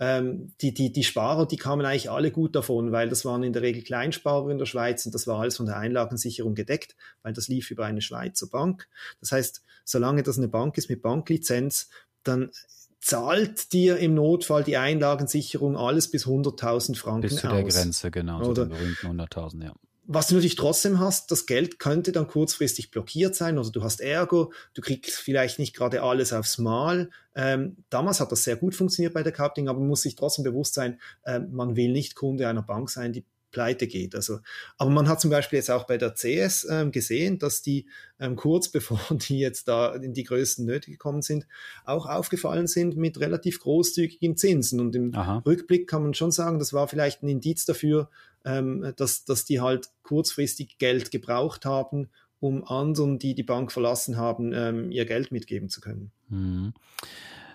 Ähm, 0.00 0.52
die, 0.60 0.72
die, 0.72 0.92
die 0.92 1.02
Sparer, 1.02 1.46
die 1.46 1.56
kamen 1.56 1.84
eigentlich 1.84 2.08
alle 2.08 2.30
gut 2.30 2.54
davon, 2.54 2.92
weil 2.92 3.08
das 3.08 3.24
waren 3.24 3.42
in 3.42 3.52
der 3.52 3.62
Regel 3.62 3.82
Kleinsparer 3.82 4.48
in 4.48 4.58
der 4.58 4.66
Schweiz 4.66 5.04
und 5.04 5.14
das 5.14 5.26
war 5.26 5.40
alles 5.40 5.56
von 5.56 5.66
der 5.66 5.76
Einlagensicherung 5.76 6.54
gedeckt, 6.54 6.94
weil 7.22 7.32
das 7.32 7.48
lief 7.48 7.72
über 7.72 7.84
eine 7.84 8.00
Schweizer 8.00 8.46
Bank. 8.46 8.86
Das 9.20 9.32
heißt, 9.32 9.64
solange 9.84 10.22
das 10.22 10.38
eine 10.38 10.46
Bank 10.46 10.78
ist 10.78 10.88
mit 10.88 11.02
Banklizenz, 11.02 11.88
dann 12.22 12.50
zahlt 13.00 13.72
dir 13.72 13.98
im 13.98 14.14
Notfall 14.14 14.64
die 14.64 14.76
Einlagensicherung 14.76 15.76
alles 15.76 16.10
bis 16.10 16.26
100.000 16.26 16.96
Franken 16.96 17.22
Bis 17.22 17.36
zu 17.36 17.48
aus. 17.48 17.54
der 17.54 17.64
Grenze, 17.64 18.10
genau. 18.10 18.42
Oder 18.42 18.66
so 18.66 19.08
100.000, 19.08 19.64
ja. 19.64 19.74
Was 20.10 20.28
du 20.28 20.34
natürlich 20.34 20.56
trotzdem 20.56 20.98
hast, 20.98 21.30
das 21.30 21.44
Geld 21.44 21.78
könnte 21.78 22.12
dann 22.12 22.28
kurzfristig 22.28 22.90
blockiert 22.90 23.34
sein 23.34 23.58
oder 23.58 23.70
du 23.70 23.82
hast 23.82 24.00
Ärger, 24.00 24.48
du 24.72 24.80
kriegst 24.80 25.16
vielleicht 25.16 25.58
nicht 25.58 25.76
gerade 25.76 26.02
alles 26.02 26.32
aufs 26.32 26.56
Mal. 26.56 27.10
Ähm, 27.34 27.76
damals 27.90 28.18
hat 28.18 28.32
das 28.32 28.42
sehr 28.42 28.56
gut 28.56 28.74
funktioniert 28.74 29.12
bei 29.12 29.22
der 29.22 29.32
Coupling, 29.32 29.68
aber 29.68 29.80
man 29.80 29.88
muss 29.88 30.00
sich 30.00 30.16
trotzdem 30.16 30.44
bewusst 30.44 30.72
sein, 30.72 30.98
äh, 31.24 31.40
man 31.40 31.76
will 31.76 31.92
nicht 31.92 32.14
Kunde 32.14 32.48
einer 32.48 32.62
Bank 32.62 32.88
sein, 32.88 33.12
die 33.12 33.26
pleite 33.50 33.86
geht. 33.86 34.14
Also, 34.14 34.40
aber 34.76 34.90
man 34.90 35.08
hat 35.08 35.20
zum 35.20 35.30
Beispiel 35.30 35.58
jetzt 35.58 35.70
auch 35.70 35.84
bei 35.84 35.98
der 35.98 36.14
CS 36.14 36.66
ähm, 36.70 36.92
gesehen, 36.92 37.38
dass 37.38 37.62
die 37.62 37.86
ähm, 38.20 38.36
kurz 38.36 38.68
bevor 38.72 39.00
die 39.10 39.38
jetzt 39.38 39.68
da 39.68 39.94
in 39.94 40.14
die 40.14 40.24
größten 40.24 40.64
Nöte 40.64 40.90
gekommen 40.90 41.22
sind, 41.22 41.46
auch 41.84 42.06
aufgefallen 42.06 42.66
sind 42.66 42.96
mit 42.96 43.20
relativ 43.20 43.60
großzügigen 43.60 44.36
Zinsen. 44.36 44.80
Und 44.80 44.94
im 44.94 45.14
Aha. 45.14 45.42
Rückblick 45.46 45.88
kann 45.88 46.02
man 46.02 46.14
schon 46.14 46.30
sagen, 46.30 46.58
das 46.58 46.72
war 46.72 46.88
vielleicht 46.88 47.22
ein 47.22 47.28
Indiz 47.28 47.64
dafür, 47.64 48.10
ähm, 48.44 48.92
dass, 48.96 49.24
dass 49.24 49.44
die 49.44 49.60
halt 49.60 49.88
kurzfristig 50.02 50.78
Geld 50.78 51.10
gebraucht 51.10 51.64
haben, 51.64 52.08
um 52.40 52.64
anderen, 52.64 53.18
die 53.18 53.34
die 53.34 53.42
Bank 53.42 53.72
verlassen 53.72 54.16
haben, 54.16 54.52
ähm, 54.52 54.90
ihr 54.90 55.04
Geld 55.06 55.32
mitgeben 55.32 55.68
zu 55.68 55.80
können. 55.80 56.12
Mhm. 56.28 56.72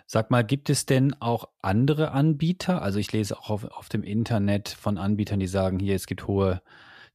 Sag 0.05 0.31
mal, 0.31 0.43
gibt 0.43 0.69
es 0.69 0.85
denn 0.85 1.15
auch 1.19 1.49
andere 1.61 2.11
Anbieter? 2.11 2.81
Also 2.81 2.99
ich 2.99 3.11
lese 3.11 3.37
auch 3.37 3.49
auf, 3.49 3.65
auf 3.65 3.89
dem 3.89 4.03
Internet 4.03 4.69
von 4.69 4.97
Anbietern, 4.97 5.39
die 5.39 5.47
sagen, 5.47 5.79
hier, 5.79 5.95
es 5.95 6.07
gibt 6.07 6.27
hohe 6.27 6.61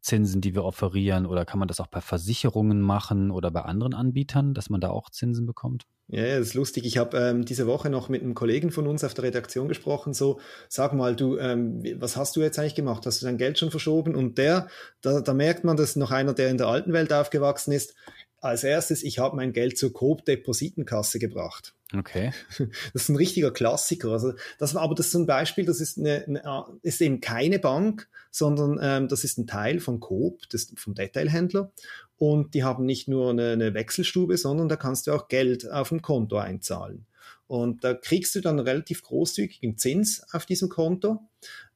Zinsen, 0.00 0.40
die 0.40 0.54
wir 0.54 0.64
offerieren, 0.64 1.26
oder 1.26 1.44
kann 1.44 1.58
man 1.58 1.68
das 1.68 1.80
auch 1.80 1.88
bei 1.88 2.00
Versicherungen 2.00 2.80
machen 2.80 3.30
oder 3.30 3.50
bei 3.50 3.62
anderen 3.62 3.94
Anbietern, 3.94 4.54
dass 4.54 4.70
man 4.70 4.80
da 4.80 4.90
auch 4.90 5.10
Zinsen 5.10 5.44
bekommt? 5.44 5.86
Ja, 6.10 6.38
das 6.38 6.48
ist 6.48 6.54
lustig. 6.54 6.86
Ich 6.86 6.96
habe 6.96 7.18
ähm, 7.18 7.44
diese 7.44 7.66
Woche 7.66 7.90
noch 7.90 8.08
mit 8.08 8.22
einem 8.22 8.34
Kollegen 8.34 8.70
von 8.70 8.86
uns 8.86 9.04
auf 9.04 9.12
der 9.12 9.24
Redaktion 9.24 9.68
gesprochen. 9.68 10.14
So, 10.14 10.40
sag 10.68 10.94
mal, 10.94 11.14
du, 11.14 11.36
ähm, 11.36 11.82
was 11.96 12.16
hast 12.16 12.34
du 12.36 12.40
jetzt 12.40 12.58
eigentlich 12.58 12.74
gemacht? 12.74 13.04
Hast 13.04 13.20
du 13.20 13.26
dein 13.26 13.36
Geld 13.36 13.58
schon 13.58 13.70
verschoben? 13.70 14.14
Und 14.14 14.38
der, 14.38 14.68
da, 15.02 15.20
da 15.20 15.34
merkt 15.34 15.64
man, 15.64 15.76
dass 15.76 15.96
noch 15.96 16.10
einer, 16.10 16.32
der 16.32 16.48
in 16.48 16.56
der 16.56 16.68
alten 16.68 16.94
Welt 16.94 17.12
aufgewachsen 17.12 17.72
ist. 17.72 17.94
Als 18.40 18.64
erstes, 18.64 19.02
ich 19.02 19.18
habe 19.18 19.36
mein 19.36 19.52
Geld 19.52 19.76
zur 19.76 19.92
Coop-Depositenkasse 19.92 21.18
gebracht. 21.18 21.74
Okay. 21.94 22.32
Das 22.92 23.02
ist 23.02 23.08
ein 23.08 23.16
richtiger 23.16 23.50
Klassiker. 23.50 24.10
Also 24.10 24.34
das 24.58 24.76
aber 24.76 24.94
das 24.94 25.08
ist 25.08 25.14
ein 25.14 25.26
Beispiel, 25.26 25.64
das 25.64 25.80
ist, 25.80 25.98
eine, 25.98 26.24
eine 26.26 26.64
ist 26.82 27.00
eben 27.00 27.20
keine 27.20 27.58
Bank, 27.58 28.08
sondern 28.30 28.78
ähm, 28.82 29.08
das 29.08 29.24
ist 29.24 29.38
ein 29.38 29.46
Teil 29.46 29.80
von 29.80 30.00
Coop, 30.00 30.48
das, 30.50 30.72
vom 30.76 30.94
Detailhändler. 30.94 31.72
Und 32.18 32.54
die 32.54 32.64
haben 32.64 32.84
nicht 32.84 33.08
nur 33.08 33.30
eine, 33.30 33.52
eine 33.52 33.74
Wechselstube, 33.74 34.36
sondern 34.36 34.68
da 34.68 34.76
kannst 34.76 35.06
du 35.06 35.12
auch 35.12 35.28
Geld 35.28 35.70
auf 35.70 35.88
dem 35.88 36.02
Konto 36.02 36.36
einzahlen. 36.36 37.06
Und 37.46 37.82
da 37.84 37.94
kriegst 37.94 38.34
du 38.34 38.40
dann 38.40 38.58
relativ 38.58 39.02
großzügigen 39.02 39.78
Zins 39.78 40.22
auf 40.32 40.44
diesem 40.44 40.68
Konto. 40.68 41.20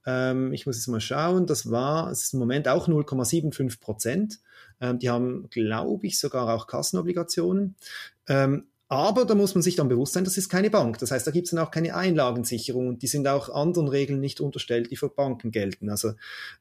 Ähm, 0.05 0.53
ich 0.53 0.67
muss 0.67 0.77
jetzt 0.77 0.89
mal 0.89 1.01
schauen, 1.01 1.47
das 1.47 1.71
war, 1.71 2.11
es 2.11 2.25
ist 2.25 2.35
im 2.35 2.41
Moment 2.41 2.69
auch 2.69 2.89
0,75 2.89 3.81
Prozent. 3.81 4.41
Ähm, 4.81 4.99
die 4.99 5.09
haben, 5.09 5.49
glaube 5.49 6.07
ich, 6.07 6.19
sogar 6.19 6.53
auch 6.53 6.67
Kassenobligationen. 6.67 7.77
Ähm, 8.29 8.67
Aber 8.93 9.25
da 9.25 9.35
muss 9.35 9.55
man 9.55 9.63
sich 9.63 9.75
dann 9.75 9.89
bewusst 9.89 10.13
sein, 10.13 10.25
das 10.25 10.37
ist 10.37 10.51
keine 10.51 10.69
Bank. 10.69 10.99
Das 10.99 11.13
heißt, 11.13 11.27
da 11.27 11.31
gibt 11.31 11.47
es 11.47 11.53
dann 11.53 11.65
auch 11.65 11.71
keine 11.71 11.97
Einlagensicherung 11.97 12.89
und 12.89 13.01
die 13.01 13.07
sind 13.07 13.27
auch 13.27 13.49
anderen 13.49 13.89
Regeln 13.89 14.21
nicht 14.21 14.39
unterstellt, 14.39 14.91
die 14.91 14.99
für 14.99 15.09
Banken 15.09 15.51
gelten. 15.51 15.89
Also 15.89 16.13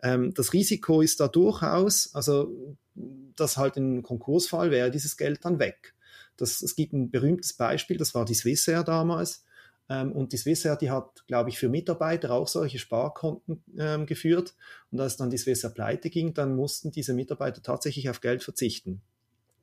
ähm, 0.01 0.33
das 0.33 0.53
Risiko 0.53 1.01
ist 1.01 1.19
da 1.19 1.27
durchaus, 1.27 2.15
also 2.15 2.77
dass 3.35 3.57
halt 3.57 3.75
in 3.75 4.01
Konkursfall 4.01 4.71
wäre 4.71 4.91
dieses 4.91 5.17
Geld 5.17 5.43
dann 5.43 5.59
weg. 5.59 5.93
Das, 6.37 6.61
es 6.61 6.77
gibt 6.77 6.93
ein 6.93 7.11
berühmtes 7.11 7.51
Beispiel, 7.51 7.97
das 7.97 8.15
war 8.15 8.23
die 8.23 8.33
Swissair 8.33 8.85
damals. 8.85 9.43
Ähm, 9.89 10.13
und 10.13 10.31
die 10.31 10.37
Swissair, 10.37 10.77
die 10.77 10.89
hat, 10.89 11.27
glaube 11.27 11.49
ich, 11.49 11.59
für 11.59 11.67
Mitarbeiter 11.67 12.31
auch 12.31 12.47
solche 12.47 12.79
Sparkonten 12.79 13.61
ähm, 13.77 14.05
geführt. 14.05 14.55
Und 14.89 15.01
als 15.01 15.17
dann 15.17 15.31
die 15.31 15.37
Swissair 15.37 15.71
pleite 15.71 16.09
ging, 16.09 16.33
dann 16.33 16.55
mussten 16.55 16.91
diese 16.91 17.13
Mitarbeiter 17.13 17.61
tatsächlich 17.61 18.09
auf 18.09 18.21
Geld 18.21 18.41
verzichten. 18.41 19.01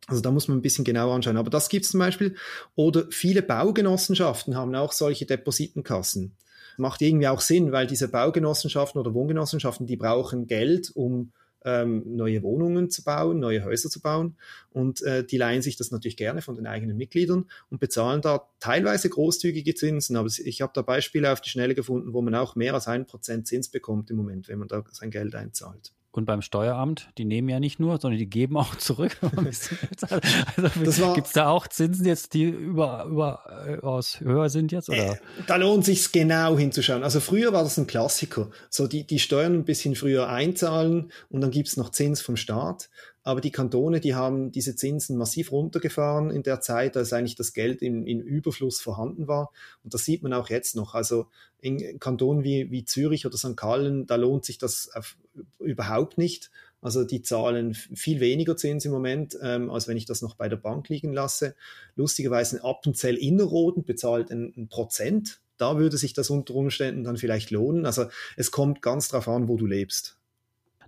Also 0.09 0.23
da 0.23 0.31
muss 0.31 0.49
man 0.49 0.59
ein 0.59 0.63
bisschen 0.63 0.85
genauer 0.85 1.15
anschauen. 1.15 1.37
Aber 1.37 1.51
das 1.51 1.69
gibt 1.69 1.85
es 1.85 1.93
zum 1.93 2.01
Beispiel. 2.01 2.35
Oder 2.75 3.07
viele 3.11 3.43
Baugenossenschaften 3.43 4.57
haben 4.57 4.75
auch 4.75 4.93
solche 4.93 5.27
Depositenkassen. 5.27 6.35
Macht 6.79 7.03
irgendwie 7.03 7.29
auch 7.29 7.41
Sinn, 7.41 7.73
weil 7.73 7.87
diese 7.87 8.09
Baugenossenschaften 8.09 9.01
oder 9.01 9.13
Wohngenossenschaften, 9.13 9.87
die 9.87 9.97
brauchen 9.97 10.47
Geld, 10.47 10.91
um 10.95 11.33
ähm, 11.65 12.05
neue 12.07 12.43
Wohnungen 12.43 12.89
zu 12.89 13.05
bauen, 13.05 13.39
neue 13.41 13.65
Häuser 13.65 13.91
zu 13.91 14.01
bauen. 14.01 14.37
Und 14.71 15.03
äh, 15.03 15.25
die 15.25 15.37
leihen 15.37 15.61
sich 15.61 15.77
das 15.77 15.91
natürlich 15.91 16.17
gerne 16.17 16.41
von 16.41 16.55
den 16.55 16.67
eigenen 16.67 16.97
Mitgliedern 16.97 17.47
und 17.69 17.79
bezahlen 17.79 18.23
da 18.23 18.49
teilweise 18.61 19.11
großzügige 19.11 19.75
Zinsen. 19.75 20.17
Aber 20.17 20.29
ich 20.43 20.63
habe 20.63 20.73
da 20.75 20.81
Beispiele 20.81 21.31
auf 21.31 21.43
die 21.43 21.51
Schnelle 21.51 21.75
gefunden, 21.75 22.15
wo 22.15 22.23
man 22.23 22.35
auch 22.35 22.57
mehr 22.57 22.73
als 22.73 22.89
ein 22.89 23.07
Prozent 23.07 23.47
Zins 23.47 23.69
bekommt 23.69 24.11
im 24.11 24.17
Moment, 24.17 24.49
wenn 24.49 24.59
man 24.59 24.69
da 24.69 24.85
sein 24.91 25.11
Geld 25.11 25.35
einzahlt. 25.35 25.93
Und 26.11 26.25
beim 26.25 26.41
Steueramt, 26.41 27.11
die 27.19 27.25
nehmen 27.27 27.49
ja 27.49 27.61
nicht 27.61 27.79
nur, 27.79 28.01
sondern 28.01 28.19
die 28.19 28.29
geben 28.29 28.57
auch 28.57 28.75
zurück. 28.79 29.17
also 29.23 31.15
gibt 31.15 31.27
es 31.27 31.33
da 31.33 31.49
auch 31.49 31.69
Zinsen 31.69 32.07
jetzt, 32.07 32.35
die 32.35 32.45
über, 32.45 33.05
überaus 33.05 34.21
höher 34.21 34.49
sind 34.49 34.73
jetzt? 34.73 34.89
Oder? 34.89 35.13
Äh, 35.13 35.17
da 35.47 35.57
lohnt 35.57 35.85
sich 35.85 36.11
genau 36.11 36.57
hinzuschauen. 36.57 37.03
Also 37.03 37.21
früher 37.21 37.53
war 37.53 37.63
das 37.63 37.79
ein 37.79 37.87
Klassiker. 37.87 38.51
So 38.71 38.87
die, 38.87 39.07
die 39.07 39.19
Steuern 39.19 39.55
ein 39.55 39.65
bisschen 39.65 39.95
früher 39.95 40.29
einzahlen 40.29 41.13
und 41.29 41.41
dann 41.41 41.51
gibt 41.51 41.69
es 41.69 41.77
noch 41.77 41.91
Zins 41.91 42.21
vom 42.21 42.37
Staat. 42.37 42.89
Aber 43.29 43.43
die 43.43 43.51
Kantone, 43.51 44.01
die 44.01 44.15
haben 44.15 44.53
diese 44.53 44.75
Zinsen 44.75 45.19
massiv 45.19 45.53
runtergefahren 45.53 46.31
in 46.31 46.43
der 46.43 46.63
Zeit, 46.63 46.97
als 46.97 47.13
eigentlich 47.13 47.37
das 47.37 47.53
Geld 47.53 47.83
in, 47.83 48.07
in 48.07 48.23
Überfluss 48.23 48.81
vorhanden 48.81 49.29
war. 49.29 49.53
Und 49.85 49.93
das 49.93 50.07
sieht 50.07 50.23
man 50.23 50.33
auch 50.33 50.49
jetzt 50.49 50.77
noch. 50.77 50.95
Also 50.95 51.27
in 51.61 52.01
Kantonen 52.01 52.43
wie, 52.43 52.71
wie 52.71 52.87
Zürich 52.87 53.27
oder 53.27 53.37
St. 53.37 53.55
Gallen, 53.55 54.07
da 54.07 54.17
lohnt 54.17 54.47
sich 54.47 54.57
das 54.57 54.91
auf, 54.95 55.19
überhaupt 55.59 56.17
nicht. 56.17 56.51
Also 56.81 57.05
die 57.05 57.21
zahlen 57.21 57.75
viel 57.75 58.21
weniger 58.21 58.57
Zins 58.57 58.87
im 58.87 58.93
Moment, 58.93 59.37
ähm, 59.43 59.69
als 59.69 59.89
wenn 59.89 59.99
ich 59.99 60.07
das 60.07 60.23
noch 60.23 60.35
bei 60.35 60.49
der 60.49 60.57
Bank 60.57 60.89
liegen 60.89 61.13
lasse. 61.13 61.55
Lustigerweise 61.97 62.65
Appenzell 62.65 63.17
Innerrhoden 63.17 63.85
bezahlt 63.85 64.31
ein, 64.31 64.55
ein 64.57 64.69
Prozent. 64.69 65.43
Da 65.59 65.79
würde 65.79 65.99
sich 65.99 66.15
das 66.15 66.31
unter 66.31 66.55
Umständen 66.55 67.05
dann 67.05 67.19
vielleicht 67.19 67.51
lohnen. 67.51 67.85
Also 67.85 68.07
es 68.39 68.51
kommt 68.51 68.81
ganz 68.81 69.09
drauf 69.09 69.29
an, 69.29 69.49
wo 69.49 69.59
du 69.59 69.67
lebst. 69.67 70.18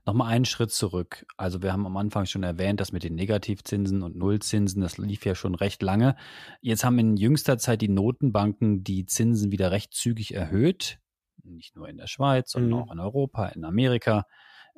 Nochmal 0.06 0.32
einen 0.32 0.44
Schritt 0.44 0.70
zurück. 0.70 1.26
Also 1.36 1.62
wir 1.62 1.72
haben 1.72 1.86
am 1.86 1.96
Anfang 1.96 2.26
schon 2.26 2.42
erwähnt, 2.42 2.80
dass 2.80 2.92
mit 2.92 3.04
den 3.04 3.14
Negativzinsen 3.14 4.02
und 4.02 4.16
Nullzinsen, 4.16 4.80
das 4.80 4.98
lief 4.98 5.24
ja 5.26 5.34
schon 5.34 5.54
recht 5.54 5.82
lange. 5.82 6.16
Jetzt 6.60 6.84
haben 6.84 6.98
in 6.98 7.16
jüngster 7.16 7.58
Zeit 7.58 7.82
die 7.82 7.88
Notenbanken 7.88 8.82
die 8.82 9.06
Zinsen 9.06 9.52
wieder 9.52 9.70
recht 9.70 9.92
zügig 9.94 10.34
erhöht. 10.34 10.98
Nicht 11.42 11.76
nur 11.76 11.88
in 11.88 11.96
der 11.96 12.06
Schweiz, 12.06 12.52
sondern 12.52 12.70
mhm. 12.70 12.84
auch 12.84 12.92
in 12.92 13.00
Europa, 13.00 13.48
in 13.48 13.64
Amerika. 13.64 14.24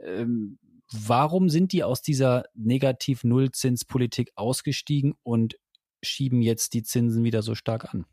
Ähm, 0.03 0.59
warum 0.91 1.49
sind 1.49 1.73
die 1.73 1.85
aus 1.85 2.03
dieser 2.03 2.45
Negativ-Nullzinspolitik 2.55 4.33
ausgestiegen 4.37 5.15
und 5.23 5.57
schieben 6.03 6.43
jetzt 6.43 6.75
die 6.75 6.83
Zinsen 6.83 7.25
wieder 7.25 7.43
so 7.43 7.55
stark 7.55 7.95
an? 7.95 8.07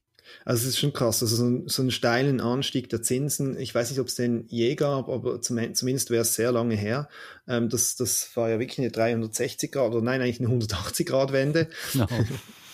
Also 0.46 0.64
es 0.64 0.70
ist 0.70 0.80
schon 0.80 0.94
krass, 0.94 1.22
also 1.22 1.36
so, 1.36 1.44
ein, 1.46 1.68
so 1.68 1.82
einen 1.82 1.92
steilen 1.92 2.42
Anstieg 2.42 2.90
der 2.90 3.02
Zinsen, 3.02 3.58
ich 3.60 3.74
weiß 3.74 3.90
nicht, 3.90 4.00
ob 4.00 4.08
es 4.08 4.16
den 4.16 4.46
je 4.48 4.76
gab, 4.76 5.10
aber 5.10 5.42
zum, 5.42 5.74
zumindest 5.74 6.12
wäre 6.12 6.22
es 6.22 6.36
sehr 6.36 6.52
lange 6.52 6.76
her. 6.76 7.10
Ähm, 7.48 7.70
das, 7.70 7.96
das 7.96 8.30
war 8.36 8.50
ja 8.50 8.60
wirklich 8.60 8.80
eine 8.80 8.92
360 8.92 9.72
Grad, 9.72 9.92
oder 9.92 10.02
nein, 10.02 10.22
eigentlich 10.22 10.40
eine 10.40 10.50
180 10.50 11.08
Grad 11.08 11.32
Wende. 11.32 11.68
No. 11.94 12.08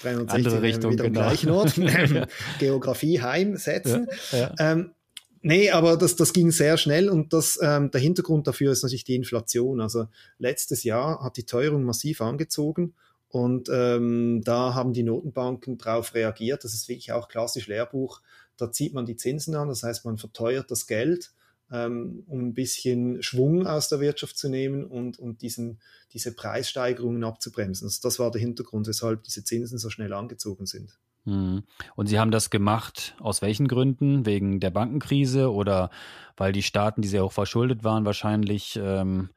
360 0.02 0.34
Andere 0.34 0.62
Richtung, 0.62 0.92
wieder 0.92 1.06
genau. 1.06 1.22
am 1.22 1.28
gleichen 1.28 1.50
Ort. 1.50 1.74
Geografie 2.60 3.22
heimsetzen. 3.22 4.08
Ja, 4.32 4.38
ja. 4.38 4.54
Ähm, 4.60 4.92
Nee, 5.48 5.70
aber 5.70 5.96
das, 5.96 6.16
das 6.16 6.34
ging 6.34 6.50
sehr 6.50 6.76
schnell 6.76 7.08
und 7.08 7.32
das, 7.32 7.60
ähm, 7.62 7.92
der 7.92 8.02
Hintergrund 8.02 8.48
dafür 8.48 8.72
ist 8.72 8.82
natürlich 8.82 9.04
die 9.04 9.14
Inflation. 9.14 9.80
Also 9.80 10.08
letztes 10.40 10.84
Jahr 10.84 11.24
hat 11.24 11.38
die 11.38 11.44
Teuerung 11.44 11.84
massiv 11.84 12.22
angezogen 12.22 12.96
und 13.30 13.70
ähm, 13.72 14.42
da 14.44 14.74
haben 14.74 14.94
die 14.94 15.04
Notenbanken 15.04 15.78
darauf 15.78 16.14
reagiert. 16.14 16.64
Das 16.64 16.74
ist 16.74 16.88
wirklich 16.88 17.12
auch 17.12 17.28
klassisch 17.28 17.68
Lehrbuch. 17.68 18.22
Da 18.58 18.72
zieht 18.72 18.94
man 18.94 19.06
die 19.06 19.18
Zinsen 19.18 19.56
an, 19.56 19.68
das 19.68 19.84
heißt, 19.84 20.06
man 20.06 20.18
verteuert 20.18 20.72
das 20.72 20.88
Geld, 20.88 21.34
ähm, 21.72 22.24
um 22.28 22.40
ein 22.40 22.54
bisschen 22.54 23.22
Schwung 23.22 23.68
aus 23.68 23.90
der 23.90 24.00
Wirtschaft 24.00 24.38
zu 24.38 24.48
nehmen 24.50 24.86
und, 24.86 25.20
und 25.20 25.42
diesen, 25.42 25.82
diese 26.14 26.34
Preissteigerungen 26.34 27.24
abzubremsen. 27.24 27.88
Also 27.88 28.00
das 28.02 28.20
war 28.20 28.32
der 28.32 28.42
Hintergrund, 28.42 28.88
weshalb 28.88 29.24
diese 29.24 29.44
Zinsen 29.44 29.78
so 29.78 29.90
schnell 29.90 30.14
angezogen 30.14 30.66
sind. 30.66 30.98
Mhm. 31.26 31.64
Und 31.96 32.08
Sie 32.08 32.20
haben 32.20 32.32
das 32.32 32.50
gemacht 32.50 33.16
aus 33.20 33.42
welchen 33.42 33.68
Gründen? 33.68 34.26
Wegen 34.26 34.60
der 34.60 34.70
Bankenkrise 34.70 35.52
oder 35.52 35.90
weil 36.38 36.54
die 36.54 36.64
Staaten, 36.64 37.02
die 37.02 37.08
sehr 37.08 37.26
hoch 37.26 37.32
verschuldet 37.32 37.84
waren, 37.84 38.06
wahrscheinlich 38.06 38.80
ähm, 38.82 39.30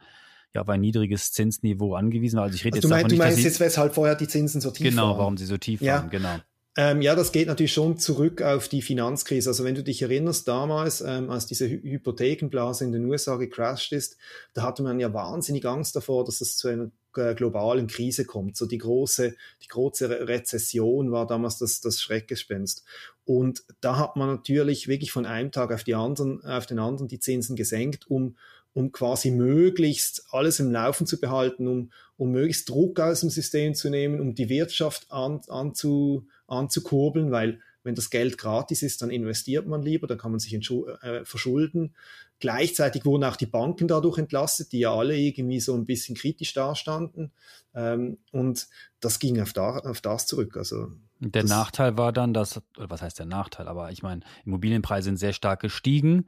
ja, 0.54 0.62
auf 0.62 0.68
ein 0.68 0.80
niedriges 0.80 1.32
Zinsniveau 1.32 1.94
angewiesen. 1.94 2.38
Also 2.38 2.54
ich 2.54 2.64
rede 2.64 2.76
also 2.76 2.88
jetzt 2.88 2.90
du, 2.90 2.94
mein, 2.94 3.06
nicht, 3.06 3.12
du 3.12 3.16
meinst 3.16 3.40
jetzt, 3.40 3.60
weshalb 3.60 3.94
vorher 3.94 4.14
die 4.14 4.28
Zinsen 4.28 4.60
so 4.60 4.70
tief 4.70 4.88
genau, 4.88 5.02
waren? 5.02 5.08
Genau, 5.10 5.18
warum 5.18 5.36
sie 5.36 5.46
so 5.46 5.56
tief 5.56 5.80
ja. 5.80 5.96
waren, 5.96 6.10
genau. 6.10 6.38
Ähm, 6.76 7.02
ja, 7.02 7.16
das 7.16 7.32
geht 7.32 7.48
natürlich 7.48 7.72
schon 7.72 7.98
zurück 7.98 8.40
auf 8.40 8.68
die 8.68 8.82
Finanzkrise. 8.82 9.50
Also 9.50 9.64
wenn 9.64 9.74
du 9.74 9.82
dich 9.82 10.00
erinnerst, 10.00 10.46
damals, 10.46 11.00
ähm, 11.00 11.28
als 11.28 11.46
diese 11.46 11.68
Hy 11.68 11.80
Hypothekenblase 11.82 12.84
in 12.84 12.92
den 12.92 13.04
USA 13.06 13.34
gecrashed 13.34 13.92
ist, 13.92 14.16
da 14.54 14.62
hatte 14.62 14.84
man 14.84 15.00
ja 15.00 15.12
wahnsinnig 15.12 15.66
Angst 15.66 15.96
davor, 15.96 16.24
dass 16.24 16.40
es 16.40 16.56
zu 16.56 16.68
einer 16.68 16.92
äh, 17.16 17.34
globalen 17.34 17.88
Krise 17.88 18.24
kommt. 18.24 18.56
So 18.56 18.66
die 18.66 18.78
große, 18.78 19.34
die 19.62 19.66
große 19.66 20.08
Rezession 20.28 21.10
war 21.10 21.26
damals 21.26 21.58
das, 21.58 21.80
das 21.80 22.00
Schreckgespenst. 22.00 22.84
Und 23.24 23.64
da 23.80 23.98
hat 23.98 24.14
man 24.14 24.28
natürlich 24.28 24.86
wirklich 24.86 25.10
von 25.10 25.26
einem 25.26 25.50
Tag 25.50 25.72
auf, 25.72 25.82
die 25.82 25.96
anderen, 25.96 26.44
auf 26.44 26.66
den 26.66 26.78
anderen 26.78 27.08
die 27.08 27.18
Zinsen 27.18 27.56
gesenkt, 27.56 28.08
um 28.08 28.36
um 28.78 28.92
quasi 28.92 29.32
möglichst 29.32 30.26
alles 30.30 30.60
im 30.60 30.70
Laufen 30.70 31.04
zu 31.04 31.18
behalten, 31.18 31.66
um, 31.66 31.90
um 32.16 32.30
möglichst 32.30 32.68
Druck 32.68 33.00
aus 33.00 33.22
dem 33.22 33.30
System 33.30 33.74
zu 33.74 33.90
nehmen, 33.90 34.20
um 34.20 34.36
die 34.36 34.48
Wirtschaft 34.48 35.10
an, 35.10 35.40
anzu, 35.48 36.28
anzukurbeln, 36.46 37.32
weil 37.32 37.60
wenn 37.82 37.96
das 37.96 38.08
Geld 38.08 38.38
gratis 38.38 38.84
ist, 38.84 39.02
dann 39.02 39.10
investiert 39.10 39.66
man 39.66 39.82
lieber, 39.82 40.06
dann 40.06 40.18
kann 40.18 40.30
man 40.30 40.38
sich 40.38 40.54
äh, 40.54 41.24
verschulden. 41.24 41.96
Gleichzeitig 42.38 43.04
wurden 43.04 43.24
auch 43.24 43.34
die 43.34 43.46
Banken 43.46 43.88
dadurch 43.88 44.16
entlastet, 44.16 44.70
die 44.70 44.78
ja 44.78 44.94
alle 44.94 45.16
irgendwie 45.16 45.58
so 45.58 45.74
ein 45.74 45.84
bisschen 45.84 46.14
kritisch 46.14 46.54
dastanden. 46.54 47.32
Ähm, 47.74 48.18
und 48.30 48.68
das 49.00 49.18
ging 49.18 49.40
auf, 49.40 49.52
da, 49.52 49.78
auf 49.78 50.00
das 50.00 50.26
zurück. 50.26 50.56
Also 50.56 50.92
der 51.18 51.42
Nachteil 51.42 51.98
war 51.98 52.12
dann, 52.12 52.32
dass, 52.32 52.60
oder 52.76 52.90
was 52.90 53.02
heißt 53.02 53.18
der 53.18 53.26
Nachteil, 53.26 53.66
aber 53.66 53.90
ich 53.90 54.04
meine, 54.04 54.20
Immobilienpreise 54.44 55.06
sind 55.06 55.16
sehr 55.16 55.32
stark 55.32 55.58
gestiegen. 55.58 56.26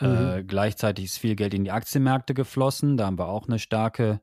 Mhm. 0.00 0.06
Äh, 0.06 0.44
gleichzeitig 0.44 1.06
ist 1.06 1.18
viel 1.18 1.36
Geld 1.36 1.54
in 1.54 1.64
die 1.64 1.70
Aktienmärkte 1.70 2.34
geflossen. 2.34 2.96
Da 2.96 3.06
haben 3.06 3.18
wir 3.18 3.28
auch 3.28 3.48
eine 3.48 3.58
starke 3.58 4.20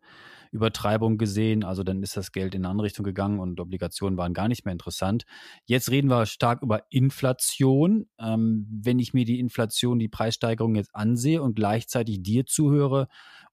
Übertreibung 0.51 1.17
gesehen. 1.17 1.63
Also 1.63 1.84
dann 1.84 2.01
ist 2.01 2.17
das 2.17 2.31
Geld 2.31 2.55
in 2.55 2.62
eine 2.62 2.69
andere 2.69 2.86
Richtung 2.86 3.03
gegangen 3.03 3.39
und 3.39 3.60
Obligationen 3.60 4.17
waren 4.17 4.34
gar 4.34 4.48
nicht 4.48 4.65
mehr 4.65 4.72
interessant. 4.72 5.25
Jetzt 5.65 5.91
reden 5.91 6.10
wir 6.10 6.25
stark 6.25 6.62
über 6.62 6.84
Inflation. 6.89 8.07
Ähm, 8.19 8.67
wenn 8.69 9.00
ich 9.00 9.13
mir 9.13 9.25
die 9.25 9.39
Inflation, 9.39 10.00
die 10.00 10.07
Preissteigerung 10.07 10.75
jetzt 10.75 10.96
ansehe 10.96 11.41
und 11.41 11.55
gleichzeitig 11.55 12.22
dir 12.22 12.46
zuhöre 12.46 13.07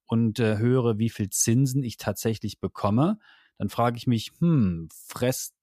und 0.07 0.39
äh, 0.39 0.59
höre, 0.59 0.99
wie 0.99 1.11
viel 1.11 1.31
Zinsen 1.31 1.83
ich 1.83 1.97
tatsächlich 1.97 2.61
bekomme, 2.61 3.19
dann 3.59 3.69
frage 3.69 3.97
ich 3.97 4.07
mich, 4.07 4.33
hm, 4.41 4.89
fresst 4.93 5.54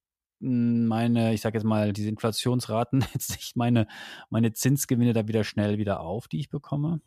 meine, 0.42 1.34
ich 1.34 1.42
sage 1.42 1.58
jetzt 1.58 1.66
mal, 1.66 1.94
diese 1.94 2.10
Inflationsraten 2.10 3.06
jetzt 3.14 3.32
nicht 3.32 3.56
meine, 3.56 3.88
meine 4.30 4.54
Zinsgewinne 4.54 5.14
da 5.14 5.28
wieder 5.28 5.44
schnell 5.44 5.78
wieder 5.78 6.02
auf, 6.02 6.28
die 6.28 6.40
ich 6.40 6.50
bekomme? 6.50 7.02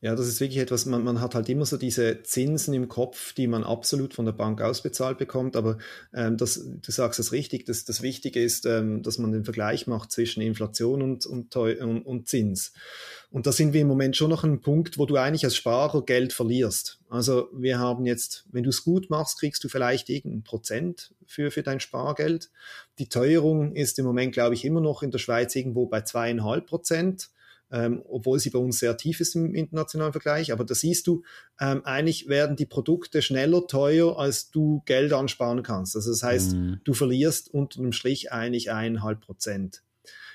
Ja, 0.00 0.14
das 0.14 0.28
ist 0.28 0.40
wirklich 0.40 0.60
etwas, 0.60 0.86
man, 0.86 1.02
man 1.02 1.20
hat 1.20 1.34
halt 1.34 1.48
immer 1.48 1.66
so 1.66 1.76
diese 1.76 2.22
Zinsen 2.22 2.74
im 2.74 2.88
Kopf, 2.88 3.32
die 3.32 3.48
man 3.48 3.64
absolut 3.64 4.14
von 4.14 4.24
der 4.24 4.32
Bank 4.32 4.60
ausbezahlt 4.60 5.18
bekommt, 5.18 5.56
aber 5.56 5.78
ähm, 6.14 6.36
das, 6.36 6.64
du 6.64 6.92
sagst 6.92 7.18
es 7.18 7.32
richtig, 7.32 7.64
das, 7.64 7.84
das 7.84 8.00
Wichtige 8.00 8.42
ist, 8.42 8.66
ähm, 8.66 9.02
dass 9.02 9.18
man 9.18 9.32
den 9.32 9.44
Vergleich 9.44 9.86
macht 9.86 10.12
zwischen 10.12 10.42
Inflation 10.42 11.02
und, 11.02 11.26
und, 11.26 11.56
und, 11.56 12.02
und 12.02 12.28
Zins. 12.28 12.72
Und 13.30 13.48
da 13.48 13.52
sind 13.52 13.72
wir 13.72 13.80
im 13.80 13.88
Moment 13.88 14.16
schon 14.16 14.30
noch 14.30 14.44
ein 14.44 14.60
Punkt, 14.60 14.96
wo 14.96 15.06
du 15.06 15.16
eigentlich 15.16 15.44
als 15.44 15.56
Sparer 15.56 16.04
Geld 16.04 16.32
verlierst. 16.32 17.00
Also 17.08 17.48
wir 17.52 17.80
haben 17.80 18.06
jetzt, 18.06 18.46
wenn 18.52 18.62
du 18.62 18.70
es 18.70 18.84
gut 18.84 19.10
machst, 19.10 19.40
kriegst 19.40 19.64
du 19.64 19.68
vielleicht 19.68 20.08
irgendein 20.08 20.44
Prozent 20.44 21.12
für, 21.26 21.50
für 21.50 21.64
dein 21.64 21.80
Spargeld. 21.80 22.50
Die 23.00 23.08
Teuerung 23.08 23.74
ist 23.74 23.98
im 23.98 24.04
Moment, 24.04 24.34
glaube 24.34 24.54
ich, 24.54 24.64
immer 24.64 24.80
noch 24.80 25.02
in 25.02 25.10
der 25.10 25.18
Schweiz 25.18 25.56
irgendwo 25.56 25.86
bei 25.86 26.02
zweieinhalb 26.02 26.66
Prozent. 26.66 27.30
Ähm, 27.74 28.04
obwohl 28.08 28.38
sie 28.38 28.50
bei 28.50 28.58
uns 28.60 28.78
sehr 28.78 28.96
tief 28.96 29.18
ist 29.18 29.34
im 29.34 29.52
internationalen 29.52 30.12
Vergleich. 30.12 30.52
Aber 30.52 30.64
da 30.64 30.76
siehst 30.76 31.08
du, 31.08 31.24
ähm, 31.60 31.84
eigentlich 31.84 32.28
werden 32.28 32.54
die 32.54 32.66
Produkte 32.66 33.20
schneller 33.20 33.66
teuer, 33.66 34.16
als 34.16 34.52
du 34.52 34.82
Geld 34.86 35.12
ansparen 35.12 35.64
kannst. 35.64 35.96
Also 35.96 36.12
das 36.12 36.22
heißt, 36.22 36.52
mhm. 36.52 36.80
du 36.84 36.94
verlierst 36.94 37.52
unter 37.52 37.82
dem 37.82 37.90
Strich 37.90 38.30
eigentlich 38.30 38.70
eineinhalb 38.70 39.22
Prozent. 39.22 39.82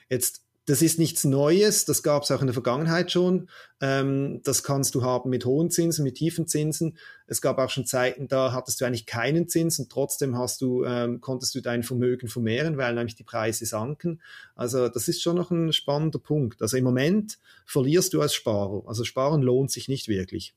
Jetzt 0.09 0.43
das 0.69 0.83
ist 0.83 0.99
nichts 0.99 1.23
Neues, 1.23 1.85
das 1.85 2.03
gab 2.03 2.21
es 2.21 2.29
auch 2.29 2.41
in 2.41 2.47
der 2.47 2.53
Vergangenheit 2.53 3.11
schon. 3.11 3.49
Ähm, 3.81 4.41
das 4.43 4.61
kannst 4.61 4.93
du 4.93 5.01
haben 5.01 5.31
mit 5.31 5.43
hohen 5.43 5.71
Zinsen, 5.71 6.03
mit 6.03 6.15
tiefen 6.15 6.45
Zinsen. 6.45 6.95
Es 7.25 7.41
gab 7.41 7.57
auch 7.57 7.71
schon 7.71 7.87
Zeiten, 7.87 8.27
da 8.27 8.53
hattest 8.53 8.79
du 8.79 8.85
eigentlich 8.85 9.07
keinen 9.07 9.47
Zins 9.47 9.79
und 9.79 9.91
trotzdem 9.91 10.37
hast 10.37 10.61
du, 10.61 10.85
ähm, 10.85 11.21
konntest 11.21 11.55
du 11.55 11.61
dein 11.61 11.81
Vermögen 11.81 12.27
vermehren, 12.27 12.77
weil 12.77 12.93
nämlich 12.93 13.15
die 13.15 13.23
Preise 13.23 13.65
sanken. 13.65 14.21
Also 14.53 14.89
das 14.89 15.07
ist 15.07 15.23
schon 15.23 15.37
noch 15.37 15.49
ein 15.49 15.73
spannender 15.73 16.19
Punkt. 16.19 16.61
Also 16.61 16.77
im 16.77 16.83
Moment 16.83 17.39
verlierst 17.65 18.13
du 18.13 18.21
als 18.21 18.35
Sparer. 18.35 18.83
Also 18.85 19.05
Sparen 19.05 19.41
lohnt 19.41 19.71
sich 19.71 19.87
nicht 19.87 20.07
wirklich. 20.07 20.53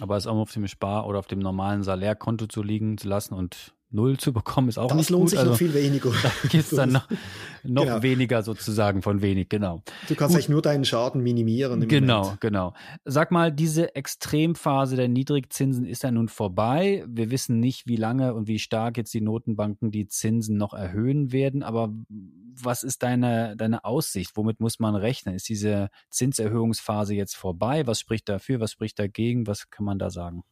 Aber 0.00 0.16
es 0.16 0.26
auch 0.26 0.38
auf 0.38 0.52
dem 0.52 0.66
Spar- 0.66 1.06
oder 1.06 1.20
auf 1.20 1.28
dem 1.28 1.38
normalen 1.38 1.84
Salärkonto 1.84 2.48
zu 2.48 2.64
liegen 2.64 2.98
zu 2.98 3.06
lassen 3.06 3.34
und 3.34 3.74
null 3.92 4.18
zu 4.18 4.32
bekommen, 4.32 4.68
ist 4.68 4.78
auch 4.78 4.88
das 4.88 4.96
nicht 4.96 5.10
lohnt 5.10 5.22
gut. 5.22 5.30
sich 5.30 5.38
also, 5.38 5.52
noch 5.52 5.58
viel 5.58 5.74
weniger. 5.74 6.10
Da 6.22 6.30
gibt 6.48 6.64
es 6.64 6.70
dann 6.70 6.92
noch, 6.92 7.08
noch 7.62 7.84
genau. 7.84 8.02
weniger 8.02 8.42
sozusagen 8.42 9.02
von 9.02 9.22
wenig, 9.22 9.48
genau. 9.48 9.82
Du 10.08 10.14
kannst 10.14 10.34
eigentlich 10.34 10.48
nur 10.48 10.62
deinen 10.62 10.84
Schaden 10.84 11.22
minimieren. 11.22 11.86
genau, 11.88 12.22
Moment. 12.22 12.40
genau. 12.40 12.74
Sag 13.04 13.30
mal, 13.30 13.52
diese 13.52 13.94
Extremphase 13.94 14.96
der 14.96 15.08
Niedrigzinsen 15.08 15.84
ist 15.84 16.02
ja 16.02 16.10
nun 16.10 16.28
vorbei. 16.28 17.04
Wir 17.08 17.30
wissen 17.30 17.60
nicht, 17.60 17.86
wie 17.86 17.96
lange 17.96 18.34
und 18.34 18.48
wie 18.48 18.58
stark 18.58 18.96
jetzt 18.96 19.14
die 19.14 19.20
Notenbanken 19.20 19.90
die 19.90 20.06
Zinsen 20.06 20.56
noch 20.56 20.74
erhöhen 20.74 21.32
werden, 21.32 21.62
aber 21.62 21.92
was 22.60 22.82
ist 22.82 23.02
deine, 23.02 23.56
deine 23.56 23.84
Aussicht? 23.84 24.32
Womit 24.34 24.60
muss 24.60 24.78
man 24.78 24.94
rechnen? 24.94 25.34
Ist 25.34 25.48
diese 25.48 25.88
Zinserhöhungsphase 26.10 27.14
jetzt 27.14 27.34
vorbei? 27.34 27.86
Was 27.86 28.00
spricht 28.00 28.28
dafür? 28.28 28.60
Was 28.60 28.72
spricht 28.72 28.98
dagegen? 28.98 29.46
Was 29.46 29.70
kann 29.70 29.84
man 29.84 29.98
da 29.98 30.10
sagen? 30.10 30.42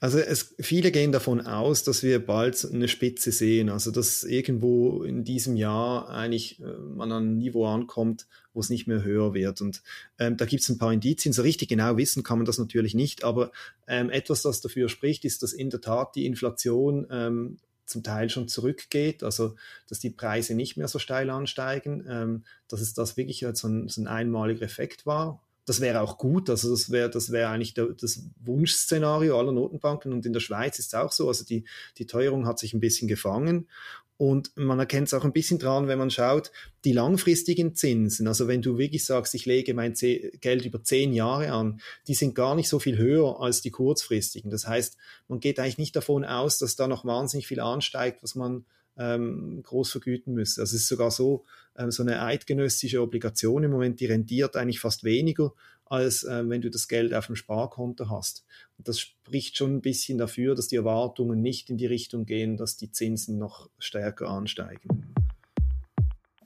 Also 0.00 0.18
es, 0.18 0.54
viele 0.58 0.90
gehen 0.90 1.12
davon 1.12 1.40
aus, 1.40 1.84
dass 1.84 2.02
wir 2.02 2.24
bald 2.24 2.64
eine 2.72 2.88
Spitze 2.88 3.32
sehen, 3.32 3.68
also 3.68 3.90
dass 3.90 4.24
irgendwo 4.24 5.02
in 5.02 5.24
diesem 5.24 5.56
Jahr 5.56 6.08
eigentlich 6.08 6.60
äh, 6.60 6.64
man 6.64 7.12
an 7.12 7.24
ein 7.24 7.38
Niveau 7.38 7.66
ankommt, 7.66 8.26
wo 8.52 8.60
es 8.60 8.70
nicht 8.70 8.86
mehr 8.86 9.02
höher 9.02 9.34
wird. 9.34 9.60
Und 9.60 9.82
ähm, 10.18 10.36
da 10.36 10.44
gibt 10.44 10.62
es 10.62 10.68
ein 10.68 10.78
paar 10.78 10.92
Indizien. 10.92 11.32
So 11.32 11.42
richtig 11.42 11.68
genau 11.68 11.96
wissen 11.96 12.22
kann 12.22 12.38
man 12.38 12.46
das 12.46 12.58
natürlich 12.58 12.94
nicht, 12.94 13.24
aber 13.24 13.52
ähm, 13.86 14.10
etwas, 14.10 14.42
das 14.42 14.60
dafür 14.60 14.88
spricht, 14.88 15.24
ist, 15.24 15.42
dass 15.42 15.52
in 15.52 15.70
der 15.70 15.80
Tat 15.80 16.14
die 16.14 16.26
Inflation 16.26 17.06
ähm, 17.10 17.58
zum 17.84 18.02
Teil 18.02 18.28
schon 18.28 18.48
zurückgeht, 18.48 19.22
also 19.22 19.54
dass 19.88 19.98
die 19.98 20.10
Preise 20.10 20.54
nicht 20.54 20.76
mehr 20.76 20.88
so 20.88 20.98
steil 20.98 21.30
ansteigen, 21.30 22.06
ähm, 22.08 22.44
dass 22.68 22.80
es 22.80 22.92
das 22.94 23.16
wirklich 23.16 23.46
so 23.54 23.68
ein, 23.68 23.88
so 23.88 24.02
ein 24.02 24.06
einmaliger 24.06 24.62
Effekt 24.62 25.06
war 25.06 25.42
das 25.68 25.80
wäre 25.80 26.00
auch 26.00 26.16
gut. 26.16 26.48
Also 26.48 26.70
das 26.70 26.90
wäre 26.90 27.10
das 27.10 27.30
wäre 27.30 27.50
eigentlich 27.50 27.74
der, 27.74 27.86
das 27.88 28.24
Wunschszenario 28.40 29.38
aller 29.38 29.52
Notenbanken. 29.52 30.12
Und 30.12 30.24
in 30.24 30.32
der 30.32 30.40
Schweiz 30.40 30.78
ist 30.78 30.88
es 30.88 30.94
auch 30.94 31.12
so. 31.12 31.28
Also 31.28 31.44
die, 31.44 31.64
die 31.98 32.06
Teuerung 32.06 32.46
hat 32.46 32.58
sich 32.58 32.72
ein 32.72 32.80
bisschen 32.80 33.08
gefangen. 33.08 33.68
Und 34.16 34.56
man 34.56 34.80
erkennt 34.80 35.06
es 35.06 35.14
auch 35.14 35.24
ein 35.24 35.32
bisschen 35.32 35.60
dran, 35.60 35.86
wenn 35.86 35.98
man 35.98 36.10
schaut, 36.10 36.50
die 36.84 36.92
langfristigen 36.92 37.76
Zinsen, 37.76 38.26
also 38.26 38.48
wenn 38.48 38.62
du 38.62 38.76
wirklich 38.76 39.04
sagst, 39.04 39.32
ich 39.34 39.46
lege 39.46 39.74
mein 39.74 39.94
Geld 39.94 40.64
über 40.64 40.82
zehn 40.82 41.12
Jahre 41.12 41.52
an, 41.52 41.80
die 42.08 42.14
sind 42.14 42.34
gar 42.34 42.56
nicht 42.56 42.68
so 42.68 42.80
viel 42.80 42.98
höher 42.98 43.40
als 43.40 43.60
die 43.62 43.70
kurzfristigen. 43.70 44.50
Das 44.50 44.66
heißt, 44.66 44.96
man 45.28 45.38
geht 45.38 45.60
eigentlich 45.60 45.78
nicht 45.78 45.94
davon 45.94 46.24
aus, 46.24 46.58
dass 46.58 46.74
da 46.74 46.88
noch 46.88 47.04
wahnsinnig 47.04 47.46
viel 47.46 47.60
ansteigt, 47.60 48.24
was 48.24 48.34
man 48.34 48.64
ähm, 48.96 49.62
groß 49.62 49.92
vergüten 49.92 50.34
müsse. 50.34 50.60
Also 50.60 50.74
es 50.74 50.82
ist 50.82 50.88
sogar 50.88 51.12
so, 51.12 51.44
ähm, 51.78 51.90
so 51.90 52.02
eine 52.02 52.22
eidgenössische 52.22 53.00
Obligation 53.00 53.64
im 53.64 53.70
Moment, 53.70 54.00
die 54.00 54.06
rentiert 54.06 54.56
eigentlich 54.56 54.80
fast 54.80 55.04
weniger, 55.04 55.52
als 55.86 56.24
äh, 56.24 56.46
wenn 56.48 56.60
du 56.60 56.70
das 56.70 56.88
Geld 56.88 57.14
auf 57.14 57.26
dem 57.26 57.36
Sparkonto 57.36 58.10
hast. 58.10 58.44
Und 58.76 58.88
das 58.88 59.00
spricht 59.00 59.56
schon 59.56 59.76
ein 59.76 59.80
bisschen 59.80 60.18
dafür, 60.18 60.54
dass 60.54 60.68
die 60.68 60.76
Erwartungen 60.76 61.40
nicht 61.40 61.70
in 61.70 61.78
die 61.78 61.86
Richtung 61.86 62.26
gehen, 62.26 62.56
dass 62.56 62.76
die 62.76 62.92
Zinsen 62.92 63.38
noch 63.38 63.70
stärker 63.78 64.28
ansteigen. 64.28 65.14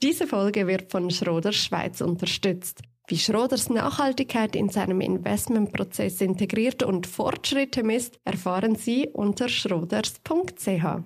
Diese 0.02 0.26
Folge 0.26 0.66
wird 0.66 0.90
von 0.90 1.10
Schroders 1.10 1.56
Schweiz 1.56 2.00
unterstützt. 2.00 2.82
Wie 3.08 3.18
Schroders 3.18 3.68
Nachhaltigkeit 3.68 4.56
in 4.56 4.68
seinem 4.68 5.00
Investmentprozess 5.00 6.20
integriert 6.20 6.82
und 6.82 7.06
Fortschritte 7.06 7.82
misst, 7.82 8.18
erfahren 8.24 8.76
Sie 8.76 9.08
unter 9.12 9.48
schroders.ch. 9.48 11.02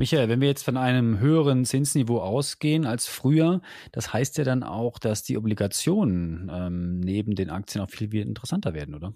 Michael, 0.00 0.30
wenn 0.30 0.40
wir 0.40 0.48
jetzt 0.48 0.64
von 0.64 0.78
einem 0.78 1.20
höheren 1.20 1.66
Zinsniveau 1.66 2.20
ausgehen 2.20 2.86
als 2.86 3.06
früher, 3.06 3.60
das 3.92 4.14
heißt 4.14 4.38
ja 4.38 4.44
dann 4.44 4.62
auch, 4.62 4.98
dass 4.98 5.22
die 5.24 5.36
Obligationen 5.36 6.50
ähm, 6.50 7.00
neben 7.00 7.34
den 7.34 7.50
Aktien 7.50 7.84
auch 7.84 7.90
viel 7.90 8.14
interessanter 8.14 8.72
werden, 8.72 8.94
oder? 8.94 9.12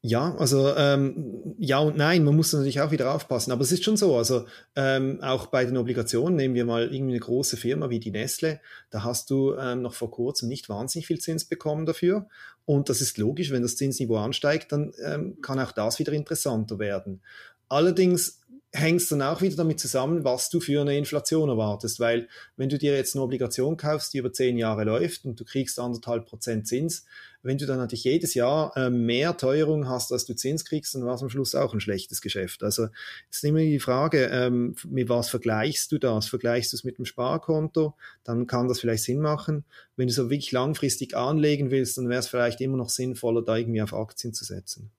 Ja, 0.00 0.34
also 0.34 0.74
ähm, 0.74 1.54
ja 1.56 1.78
und 1.78 1.96
nein, 1.96 2.24
man 2.24 2.34
muss 2.34 2.52
natürlich 2.52 2.80
auch 2.80 2.90
wieder 2.90 3.14
aufpassen, 3.14 3.52
aber 3.52 3.62
es 3.62 3.70
ist 3.70 3.84
schon 3.84 3.96
so, 3.96 4.16
also 4.16 4.46
ähm, 4.74 5.20
auch 5.22 5.46
bei 5.46 5.64
den 5.64 5.76
Obligationen 5.76 6.34
nehmen 6.34 6.56
wir 6.56 6.64
mal 6.64 6.92
irgendwie 6.92 7.12
eine 7.12 7.20
große 7.20 7.56
Firma 7.56 7.88
wie 7.88 8.00
die 8.00 8.10
Nestle, 8.10 8.60
da 8.90 9.04
hast 9.04 9.30
du 9.30 9.54
ähm, 9.54 9.82
noch 9.82 9.94
vor 9.94 10.10
kurzem 10.10 10.48
nicht 10.48 10.68
wahnsinnig 10.68 11.06
viel 11.06 11.20
Zins 11.20 11.44
bekommen 11.44 11.86
dafür 11.86 12.26
und 12.64 12.88
das 12.88 13.00
ist 13.00 13.18
logisch, 13.18 13.52
wenn 13.52 13.62
das 13.62 13.76
Zinsniveau 13.76 14.16
ansteigt, 14.16 14.72
dann 14.72 14.92
ähm, 15.00 15.38
kann 15.42 15.60
auch 15.60 15.70
das 15.70 16.00
wieder 16.00 16.12
interessanter 16.12 16.80
werden. 16.80 17.20
Allerdings 17.68 18.37
hängt 18.72 19.00
es 19.00 19.08
dann 19.08 19.22
auch 19.22 19.40
wieder 19.40 19.56
damit 19.56 19.80
zusammen, 19.80 20.24
was 20.24 20.50
du 20.50 20.60
für 20.60 20.80
eine 20.80 20.96
Inflation 20.96 21.48
erwartest. 21.48 22.00
Weil 22.00 22.28
wenn 22.56 22.68
du 22.68 22.76
dir 22.76 22.94
jetzt 22.94 23.14
eine 23.14 23.24
Obligation 23.24 23.76
kaufst, 23.76 24.12
die 24.12 24.18
über 24.18 24.32
zehn 24.32 24.58
Jahre 24.58 24.84
läuft 24.84 25.24
und 25.24 25.40
du 25.40 25.44
kriegst 25.44 25.78
anderthalb 25.78 26.26
Prozent 26.26 26.66
Zins, 26.66 27.04
wenn 27.42 27.56
du 27.56 27.66
dann 27.66 27.78
natürlich 27.78 28.04
jedes 28.04 28.34
Jahr 28.34 28.76
äh, 28.76 28.90
mehr 28.90 29.36
Teuerung 29.36 29.88
hast, 29.88 30.12
als 30.12 30.26
du 30.26 30.34
Zins 30.34 30.64
kriegst, 30.64 30.94
dann 30.94 31.06
war 31.06 31.14
es 31.14 31.22
am 31.22 31.30
Schluss 31.30 31.54
auch 31.54 31.72
ein 31.72 31.80
schlechtes 31.80 32.20
Geschäft. 32.20 32.62
Also 32.62 32.88
ist 33.30 33.44
immer 33.44 33.60
die 33.60 33.78
Frage, 33.78 34.26
ähm, 34.26 34.74
mit 34.86 35.08
was 35.08 35.30
vergleichst 35.30 35.90
du 35.92 35.98
das? 35.98 36.26
Vergleichst 36.26 36.72
du 36.72 36.76
es 36.76 36.84
mit 36.84 36.98
dem 36.98 37.04
Sparkonto? 37.04 37.94
Dann 38.24 38.46
kann 38.46 38.68
das 38.68 38.80
vielleicht 38.80 39.04
Sinn 39.04 39.20
machen. 39.20 39.64
Wenn 39.96 40.08
du 40.08 40.12
so 40.12 40.30
wirklich 40.30 40.52
langfristig 40.52 41.16
anlegen 41.16 41.70
willst, 41.70 41.96
dann 41.96 42.08
wäre 42.08 42.20
es 42.20 42.28
vielleicht 42.28 42.60
immer 42.60 42.76
noch 42.76 42.90
sinnvoller, 42.90 43.42
da 43.42 43.56
irgendwie 43.56 43.82
auf 43.82 43.94
Aktien 43.94 44.34
zu 44.34 44.44
setzen. 44.44 44.90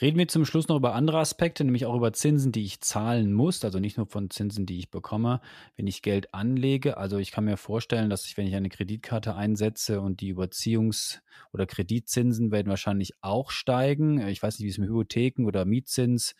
Reden 0.00 0.18
wir 0.18 0.28
zum 0.28 0.44
Schluss 0.44 0.68
noch 0.68 0.76
über 0.76 0.94
andere 0.94 1.18
Aspekte, 1.18 1.64
nämlich 1.64 1.84
auch 1.84 1.96
über 1.96 2.12
Zinsen, 2.12 2.52
die 2.52 2.62
ich 2.62 2.80
zahlen 2.80 3.32
muss, 3.32 3.64
also 3.64 3.80
nicht 3.80 3.96
nur 3.96 4.06
von 4.06 4.30
Zinsen, 4.30 4.64
die 4.64 4.78
ich 4.78 4.90
bekomme, 4.90 5.40
wenn 5.76 5.88
ich 5.88 6.02
Geld 6.02 6.32
anlege. 6.32 6.98
Also 6.98 7.18
ich 7.18 7.32
kann 7.32 7.44
mir 7.44 7.56
vorstellen, 7.56 8.08
dass 8.08 8.24
ich, 8.26 8.36
wenn 8.36 8.46
ich 8.46 8.54
eine 8.54 8.68
Kreditkarte 8.68 9.34
einsetze 9.34 10.00
und 10.00 10.20
die 10.20 10.32
Überziehungs- 10.32 11.18
oder 11.52 11.66
Kreditzinsen 11.66 12.52
werden 12.52 12.68
wahrscheinlich 12.68 13.14
auch 13.22 13.50
steigen. 13.50 14.24
Ich 14.28 14.40
weiß 14.40 14.58
nicht, 14.60 14.66
wie 14.66 14.70
es 14.70 14.78
mit 14.78 14.88
Hypotheken 14.88 15.46
oder 15.46 15.64
Mietzins 15.64 16.36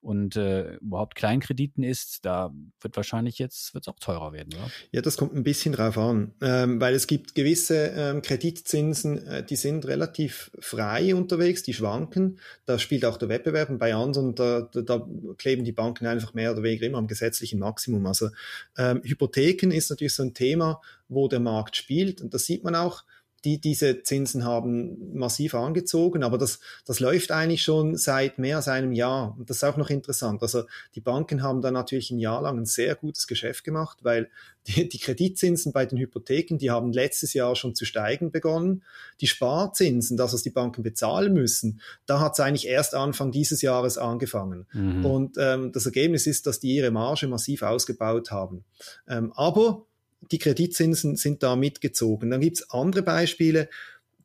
und 0.00 0.36
äh, 0.36 0.76
überhaupt 0.76 1.16
Kleinkrediten 1.16 1.82
ist, 1.82 2.24
da 2.24 2.52
wird 2.80 2.96
wahrscheinlich 2.96 3.38
jetzt 3.38 3.74
wird's 3.74 3.88
auch 3.88 3.98
teurer 3.98 4.32
werden, 4.32 4.54
oder? 4.54 4.70
Ja, 4.92 5.02
das 5.02 5.16
kommt 5.16 5.34
ein 5.34 5.42
bisschen 5.42 5.72
drauf 5.72 5.98
an, 5.98 6.32
ähm, 6.40 6.80
weil 6.80 6.94
es 6.94 7.06
gibt 7.06 7.34
gewisse 7.34 7.92
ähm, 7.96 8.22
Kreditzinsen, 8.22 9.26
äh, 9.26 9.44
die 9.44 9.56
sind 9.56 9.86
relativ 9.86 10.50
frei 10.58 11.14
unterwegs, 11.14 11.62
die 11.62 11.74
schwanken. 11.74 12.38
Da 12.64 12.78
spielt 12.78 13.04
auch 13.04 13.16
der 13.16 13.28
Wettbewerb 13.28 13.70
und 13.70 13.78
bei 13.78 13.94
anderen, 13.94 14.34
da, 14.34 14.62
da, 14.72 14.82
da 14.82 15.06
kleben 15.36 15.64
die 15.64 15.72
Banken 15.72 16.06
einfach 16.06 16.32
mehr 16.32 16.52
oder 16.52 16.62
weniger 16.62 16.86
immer 16.86 16.98
am 16.98 17.08
gesetzlichen 17.08 17.58
Maximum. 17.58 18.06
Also 18.06 18.30
ähm, 18.76 19.02
Hypotheken 19.02 19.72
ist 19.72 19.90
natürlich 19.90 20.14
so 20.14 20.22
ein 20.22 20.34
Thema, 20.34 20.80
wo 21.08 21.26
der 21.26 21.40
Markt 21.40 21.76
spielt 21.76 22.20
und 22.20 22.34
das 22.34 22.44
sieht 22.44 22.62
man 22.62 22.74
auch 22.74 23.04
die, 23.44 23.60
diese 23.60 24.02
Zinsen 24.02 24.44
haben 24.44 25.16
massiv 25.16 25.54
angezogen, 25.54 26.24
aber 26.24 26.38
das, 26.38 26.58
das 26.84 26.98
läuft 26.98 27.30
eigentlich 27.30 27.62
schon 27.62 27.96
seit 27.96 28.38
mehr 28.38 28.56
als 28.56 28.68
einem 28.68 28.92
Jahr. 28.92 29.36
Und 29.38 29.48
das 29.48 29.58
ist 29.58 29.64
auch 29.64 29.76
noch 29.76 29.90
interessant. 29.90 30.42
Also 30.42 30.64
die 30.94 31.00
Banken 31.00 31.42
haben 31.42 31.62
da 31.62 31.70
natürlich 31.70 32.10
ein 32.10 32.18
Jahr 32.18 32.42
lang 32.42 32.58
ein 32.58 32.66
sehr 32.66 32.96
gutes 32.96 33.26
Geschäft 33.26 33.64
gemacht, 33.64 33.98
weil 34.02 34.28
die, 34.66 34.88
die 34.88 34.98
Kreditzinsen 34.98 35.72
bei 35.72 35.86
den 35.86 35.98
Hypotheken, 35.98 36.58
die 36.58 36.70
haben 36.70 36.92
letztes 36.92 37.32
Jahr 37.32 37.54
schon 37.54 37.74
zu 37.74 37.84
steigen 37.84 38.32
begonnen. 38.32 38.82
Die 39.20 39.28
Sparzinsen, 39.28 40.16
das, 40.16 40.32
was 40.32 40.42
die 40.42 40.50
Banken 40.50 40.82
bezahlen 40.82 41.32
müssen, 41.32 41.80
da 42.06 42.20
hat 42.20 42.32
es 42.32 42.40
eigentlich 42.40 42.66
erst 42.66 42.94
Anfang 42.94 43.30
dieses 43.30 43.62
Jahres 43.62 43.98
angefangen. 43.98 44.66
Mhm. 44.72 45.06
Und 45.06 45.36
ähm, 45.38 45.72
das 45.72 45.86
Ergebnis 45.86 46.26
ist, 46.26 46.46
dass 46.46 46.60
die 46.60 46.74
ihre 46.74 46.90
Marge 46.90 47.28
massiv 47.28 47.62
ausgebaut 47.62 48.30
haben. 48.30 48.64
Ähm, 49.06 49.32
aber 49.34 49.86
die 50.20 50.38
Kreditzinsen 50.38 51.16
sind 51.16 51.42
da 51.42 51.56
mitgezogen. 51.56 52.30
Dann 52.30 52.40
gibt 52.40 52.58
es 52.58 52.70
andere 52.70 53.02
Beispiele, 53.02 53.68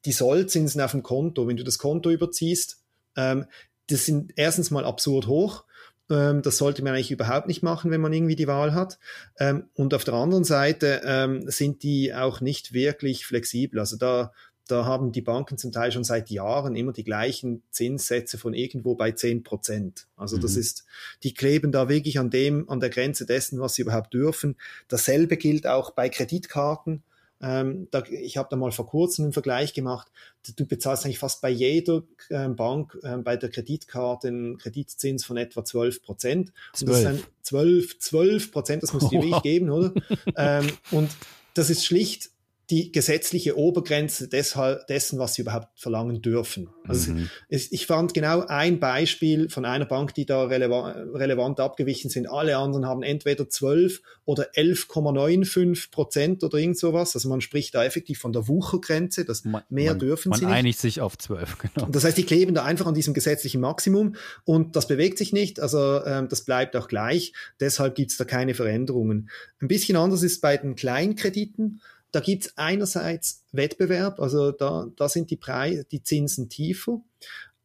die 0.05 0.11
Sollzinsen 0.11 0.81
auf 0.81 0.91
dem 0.91 1.03
Konto, 1.03 1.47
wenn 1.47 1.57
du 1.57 1.63
das 1.63 1.77
Konto 1.77 2.09
überziehst, 2.09 2.81
ähm, 3.15 3.45
das 3.87 4.05
sind 4.05 4.33
erstens 4.35 4.71
mal 4.71 4.85
absurd 4.85 5.27
hoch. 5.27 5.65
Ähm, 6.09 6.41
das 6.41 6.57
sollte 6.57 6.83
man 6.83 6.93
eigentlich 6.93 7.11
überhaupt 7.11 7.47
nicht 7.47 7.63
machen, 7.63 7.91
wenn 7.91 8.01
man 8.01 8.13
irgendwie 8.13 8.35
die 8.35 8.47
Wahl 8.47 8.73
hat. 8.73 8.99
Ähm, 9.39 9.69
und 9.73 9.93
auf 9.93 10.03
der 10.03 10.15
anderen 10.15 10.43
Seite 10.43 11.01
ähm, 11.05 11.49
sind 11.49 11.83
die 11.83 12.13
auch 12.13 12.41
nicht 12.41 12.73
wirklich 12.73 13.25
flexibel. 13.25 13.79
Also 13.79 13.97
da 13.97 14.33
da 14.67 14.85
haben 14.85 15.11
die 15.11 15.21
Banken 15.21 15.57
zum 15.57 15.71
Teil 15.71 15.91
schon 15.91 16.03
seit 16.03 16.29
Jahren 16.29 16.75
immer 16.75 16.93
die 16.93 17.03
gleichen 17.03 17.63
Zinssätze 17.71 18.37
von 18.37 18.53
irgendwo 18.53 18.95
bei 18.95 19.11
10 19.11 19.43
Prozent. 19.43 20.07
Also 20.15 20.37
mhm. 20.37 20.41
das 20.41 20.55
ist, 20.55 20.85
die 21.23 21.33
kleben 21.33 21.71
da 21.71 21.89
wirklich 21.89 22.19
an 22.19 22.29
dem, 22.29 22.69
an 22.69 22.79
der 22.79 22.89
Grenze 22.89 23.25
dessen, 23.25 23.59
was 23.59 23.75
sie 23.75 23.81
überhaupt 23.81 24.13
dürfen. 24.13 24.55
Dasselbe 24.87 25.37
gilt 25.37 25.67
auch 25.67 25.91
bei 25.91 26.09
Kreditkarten. 26.09 27.03
Ähm, 27.41 27.89
da, 27.91 28.03
ich 28.09 28.37
habe 28.37 28.47
da 28.49 28.55
mal 28.55 28.71
vor 28.71 28.87
kurzem 28.87 29.25
einen 29.25 29.33
Vergleich 29.33 29.73
gemacht. 29.73 30.07
Du 30.55 30.65
bezahlst 30.65 31.03
eigentlich 31.03 31.19
fast 31.19 31.41
bei 31.41 31.49
jeder 31.49 32.03
äh, 32.29 32.47
Bank 32.47 32.97
äh, 33.03 33.17
bei 33.17 33.35
der 33.35 33.49
Kreditkarte 33.49 34.29
einen 34.29 34.57
Kreditzins 34.57 35.25
von 35.25 35.35
etwa 35.35 35.65
12 35.65 36.03
Prozent. 36.03 36.53
12. 36.73 37.27
12, 37.41 37.99
12 37.99 38.51
Prozent, 38.51 38.83
das 38.83 38.93
muss 38.93 39.09
dir 39.09 39.21
wirklich 39.21 39.41
geben, 39.43 39.69
oder? 39.71 39.93
ähm, 40.37 40.67
und 40.91 41.09
das 41.53 41.69
ist 41.69 41.85
schlicht 41.85 42.32
die 42.69 42.91
gesetzliche 42.91 43.57
Obergrenze 43.57 44.29
deshalb, 44.29 44.87
dessen, 44.87 45.19
was 45.19 45.35
sie 45.35 45.41
überhaupt 45.41 45.67
verlangen 45.75 46.21
dürfen. 46.21 46.69
Also 46.87 47.11
mhm. 47.11 47.29
es, 47.49 47.71
ich 47.71 47.87
fand 47.87 48.13
genau 48.13 48.45
ein 48.47 48.79
Beispiel 48.79 49.49
von 49.49 49.65
einer 49.65 49.85
Bank, 49.85 50.13
die 50.13 50.25
da 50.25 50.43
relevant, 50.45 51.13
relevant 51.13 51.59
abgewichen 51.59 52.09
sind. 52.09 52.29
Alle 52.29 52.57
anderen 52.57 52.85
haben 52.85 53.03
entweder 53.03 53.49
12 53.49 54.01
oder 54.25 54.51
11,95 54.53 55.91
Prozent 55.91 56.43
oder 56.43 56.57
irgend 56.57 56.77
sowas. 56.77 57.15
Also 57.15 57.27
man 57.27 57.41
spricht 57.41 57.75
da 57.75 57.83
effektiv 57.83 58.19
von 58.19 58.31
der 58.31 58.47
Wuchergrenze, 58.47 59.25
das 59.25 59.43
man, 59.43 59.63
mehr 59.69 59.91
man, 59.91 59.99
dürfen 59.99 60.29
man 60.29 60.39
sie 60.39 60.45
nicht. 60.45 60.49
Man 60.49 60.59
einigt 60.59 60.79
sich 60.79 61.01
auf 61.01 61.17
12, 61.17 61.57
genau. 61.75 61.87
Das 61.87 62.05
heißt, 62.05 62.17
die 62.17 62.23
kleben 62.23 62.55
da 62.55 62.63
einfach 62.63 62.85
an 62.85 62.93
diesem 62.93 63.13
gesetzlichen 63.13 63.59
Maximum 63.59 64.15
und 64.45 64.77
das 64.77 64.87
bewegt 64.87 65.17
sich 65.17 65.33
nicht, 65.33 65.59
also 65.59 66.03
ähm, 66.05 66.29
das 66.29 66.45
bleibt 66.45 66.77
auch 66.77 66.87
gleich. 66.87 67.33
Deshalb 67.59 67.95
gibt 67.95 68.11
es 68.11 68.17
da 68.17 68.23
keine 68.23 68.53
Veränderungen. 68.53 69.29
Ein 69.61 69.67
bisschen 69.67 69.97
anders 69.97 70.23
ist 70.23 70.39
bei 70.39 70.55
den 70.55 70.75
Kleinkrediten. 70.75 71.81
Da 72.13 72.19
gibt 72.19 72.45
es 72.45 72.57
einerseits 72.57 73.43
Wettbewerb, 73.51 74.19
also 74.19 74.51
da, 74.51 74.87
da 74.95 75.09
sind 75.09 75.31
die 75.31 75.35
Preise, 75.35 75.83
die 75.83 76.03
Zinsen 76.03 76.47
tiefer. 76.47 77.01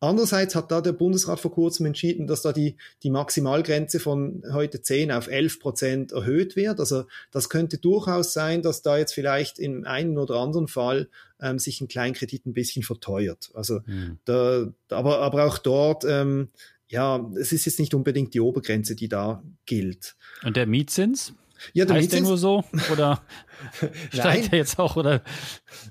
Andererseits 0.01 0.55
hat 0.55 0.71
da 0.71 0.81
der 0.81 0.93
Bundesrat 0.93 1.39
vor 1.39 1.51
kurzem 1.51 1.85
entschieden, 1.85 2.27
dass 2.27 2.41
da 2.41 2.53
die, 2.53 2.77
die 3.03 3.11
Maximalgrenze 3.11 4.01
von 4.01 4.43
heute 4.51 4.81
10 4.81 5.13
auf 5.13 5.27
11 5.27 5.61
Prozent 5.61 6.13
erhöht 6.13 6.57
wird. 6.57 6.81
Also 6.81 7.05
das 7.31 7.51
könnte 7.51 7.77
durchaus 7.77 8.33
sein, 8.33 8.63
dass 8.63 8.81
da 8.81 8.97
jetzt 8.97 9.13
vielleicht 9.13 9.59
in 9.59 9.85
einem 9.85 10.17
oder 10.17 10.37
anderen 10.37 10.67
Fall 10.67 11.11
ähm, 11.43 11.59
sich 11.59 11.83
ein 11.83 11.89
Kleinkredit 11.89 12.47
ein 12.47 12.55
bisschen 12.55 12.85
verteuert. 12.85 13.51
Also 13.53 13.81
mhm. 13.85 14.19
da, 14.25 14.73
aber, 14.89 15.19
aber 15.19 15.45
auch 15.45 15.59
dort, 15.59 16.05
ähm, 16.05 16.49
ja, 16.87 17.31
es 17.39 17.53
ist 17.53 17.67
jetzt 17.67 17.81
nicht 17.81 17.93
unbedingt 17.93 18.33
die 18.33 18.41
Obergrenze, 18.41 18.97
die 18.97 19.09
da 19.09 19.43
gilt. 19.67 20.17
Und 20.43 20.57
der 20.57 20.67
Mietzins? 20.67 21.35
Ja, 21.73 21.85
der 21.85 21.97
heißt 21.97 22.12
der 22.12 22.21
nur 22.21 22.38
so 22.38 22.64
oder 22.92 23.23
steigt 24.12 24.53
er 24.53 24.59
jetzt 24.59 24.79
auch 24.79 24.97
oder? 24.97 25.23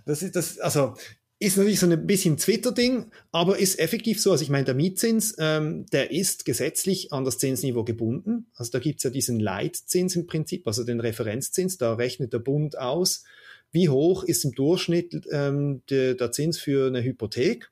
Das 0.05 0.21
ist 0.21 0.35
das, 0.35 0.59
also 0.59 0.95
ist 1.39 1.57
natürlich 1.57 1.79
so 1.79 1.87
ein 1.87 2.07
bisschen 2.07 2.37
Twitter-Ding, 2.37 3.11
aber 3.31 3.59
ist 3.59 3.77
effektiv 3.79 4.19
so. 4.19 4.31
Also 4.31 4.43
ich 4.43 4.49
meine, 4.49 4.65
der 4.65 4.73
Mietzins, 4.73 5.35
ähm, 5.37 5.85
der 5.91 6.11
ist 6.11 6.45
gesetzlich 6.45 7.13
an 7.13 7.25
das 7.25 7.37
Zinsniveau 7.37 7.83
gebunden. 7.83 8.47
Also 8.55 8.71
da 8.71 8.79
gibt's 8.79 9.03
ja 9.03 9.11
diesen 9.11 9.39
Leitzins 9.39 10.15
im 10.15 10.25
Prinzip, 10.25 10.65
also 10.65 10.83
den 10.83 10.99
Referenzzins. 10.99 11.77
Da 11.77 11.93
rechnet 11.93 12.33
der 12.33 12.39
Bund 12.39 12.77
aus, 12.79 13.23
wie 13.71 13.89
hoch 13.89 14.23
ist 14.23 14.45
im 14.45 14.53
Durchschnitt 14.53 15.27
ähm, 15.31 15.83
der, 15.91 16.15
der 16.15 16.31
Zins 16.31 16.57
für 16.57 16.87
eine 16.87 17.03
Hypothek. 17.03 17.69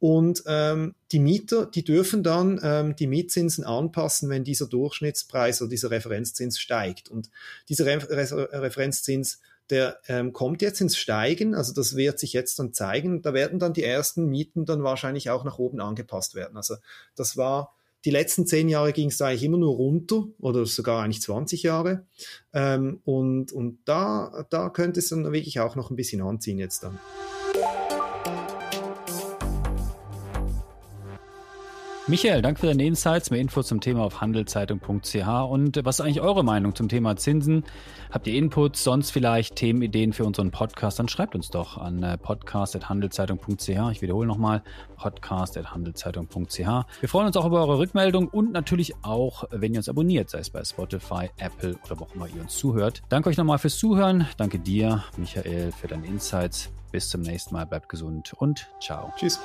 Und 0.00 0.42
ähm, 0.46 0.94
die 1.12 1.18
Mieter, 1.20 1.66
die 1.66 1.84
dürfen 1.84 2.22
dann 2.22 2.58
ähm, 2.62 2.96
die 2.96 3.06
Mietzinsen 3.06 3.64
anpassen, 3.64 4.30
wenn 4.30 4.44
dieser 4.44 4.66
Durchschnittspreis 4.66 5.60
oder 5.60 5.68
dieser 5.68 5.90
Referenzzins 5.90 6.58
steigt. 6.58 7.10
Und 7.10 7.30
dieser 7.68 7.84
Re 7.84 8.08
Re 8.08 8.48
Referenzzins, 8.62 9.40
der 9.68 9.98
ähm, 10.08 10.32
kommt 10.32 10.62
jetzt 10.62 10.80
ins 10.80 10.96
Steigen, 10.96 11.54
also 11.54 11.74
das 11.74 11.96
wird 11.96 12.18
sich 12.18 12.32
jetzt 12.32 12.58
dann 12.58 12.72
zeigen. 12.72 13.20
Da 13.20 13.34
werden 13.34 13.58
dann 13.58 13.74
die 13.74 13.84
ersten 13.84 14.24
Mieten 14.24 14.64
dann 14.64 14.82
wahrscheinlich 14.82 15.28
auch 15.28 15.44
nach 15.44 15.58
oben 15.58 15.80
angepasst 15.80 16.34
werden. 16.34 16.56
Also 16.56 16.76
das 17.14 17.36
war 17.36 17.76
die 18.06 18.10
letzten 18.10 18.46
zehn 18.46 18.70
Jahre 18.70 18.94
ging 18.94 19.10
es 19.10 19.20
eigentlich 19.20 19.44
immer 19.44 19.58
nur 19.58 19.74
runter 19.74 20.24
oder 20.38 20.64
sogar 20.64 21.02
eigentlich 21.02 21.20
20 21.20 21.62
Jahre. 21.62 22.06
Ähm, 22.54 23.00
und 23.04 23.52
und 23.52 23.80
da, 23.84 24.46
da 24.48 24.70
könnte 24.70 25.00
es 25.00 25.10
dann 25.10 25.30
wirklich 25.30 25.60
auch 25.60 25.76
noch 25.76 25.90
ein 25.90 25.96
bisschen 25.96 26.22
anziehen 26.22 26.58
jetzt 26.58 26.82
dann. 26.82 26.98
Michael, 32.10 32.42
danke 32.42 32.58
für 32.58 32.66
deine 32.66 32.84
Insights. 32.84 33.30
Mehr 33.30 33.40
Infos 33.40 33.68
zum 33.68 33.80
Thema 33.80 34.02
auf 34.02 34.20
handelszeitung.ch. 34.20 35.14
Und 35.48 35.84
was 35.84 36.00
ist 36.00 36.04
eigentlich 36.04 36.20
eure 36.20 36.42
Meinung 36.42 36.74
zum 36.74 36.88
Thema 36.88 37.14
Zinsen? 37.14 37.62
Habt 38.10 38.26
ihr 38.26 38.34
Inputs, 38.34 38.82
sonst 38.82 39.12
vielleicht 39.12 39.54
Themenideen 39.54 40.12
für 40.12 40.24
unseren 40.24 40.50
Podcast? 40.50 40.98
Dann 40.98 41.06
schreibt 41.06 41.36
uns 41.36 41.50
doch 41.50 41.78
an 41.78 42.02
äh, 42.02 42.18
podcast.handelszeitung.ch. 42.18 43.92
Ich 43.92 44.02
wiederhole 44.02 44.26
nochmal, 44.26 44.64
podcast.handelszeitung.ch. 44.96 46.58
Wir 46.58 47.08
freuen 47.08 47.28
uns 47.28 47.36
auch 47.36 47.46
über 47.46 47.60
eure 47.60 47.78
Rückmeldung 47.78 48.26
und 48.26 48.50
natürlich 48.50 48.92
auch, 49.02 49.44
wenn 49.52 49.72
ihr 49.72 49.78
uns 49.78 49.88
abonniert, 49.88 50.30
sei 50.30 50.40
es 50.40 50.50
bei 50.50 50.64
Spotify, 50.64 51.30
Apple 51.38 51.78
oder 51.84 52.00
wo 52.00 52.04
auch 52.06 52.14
immer 52.16 52.26
ihr 52.26 52.42
uns 52.42 52.56
zuhört. 52.56 53.02
Danke 53.08 53.28
euch 53.28 53.36
nochmal 53.36 53.58
fürs 53.58 53.78
Zuhören. 53.78 54.26
Danke 54.36 54.58
dir, 54.58 55.04
Michael, 55.16 55.70
für 55.70 55.86
deine 55.86 56.08
Insights. 56.08 56.70
Bis 56.90 57.08
zum 57.08 57.20
nächsten 57.20 57.54
Mal. 57.54 57.66
Bleibt 57.66 57.88
gesund 57.88 58.32
und 58.36 58.66
ciao. 58.80 59.12
Tschüss. 59.16 59.38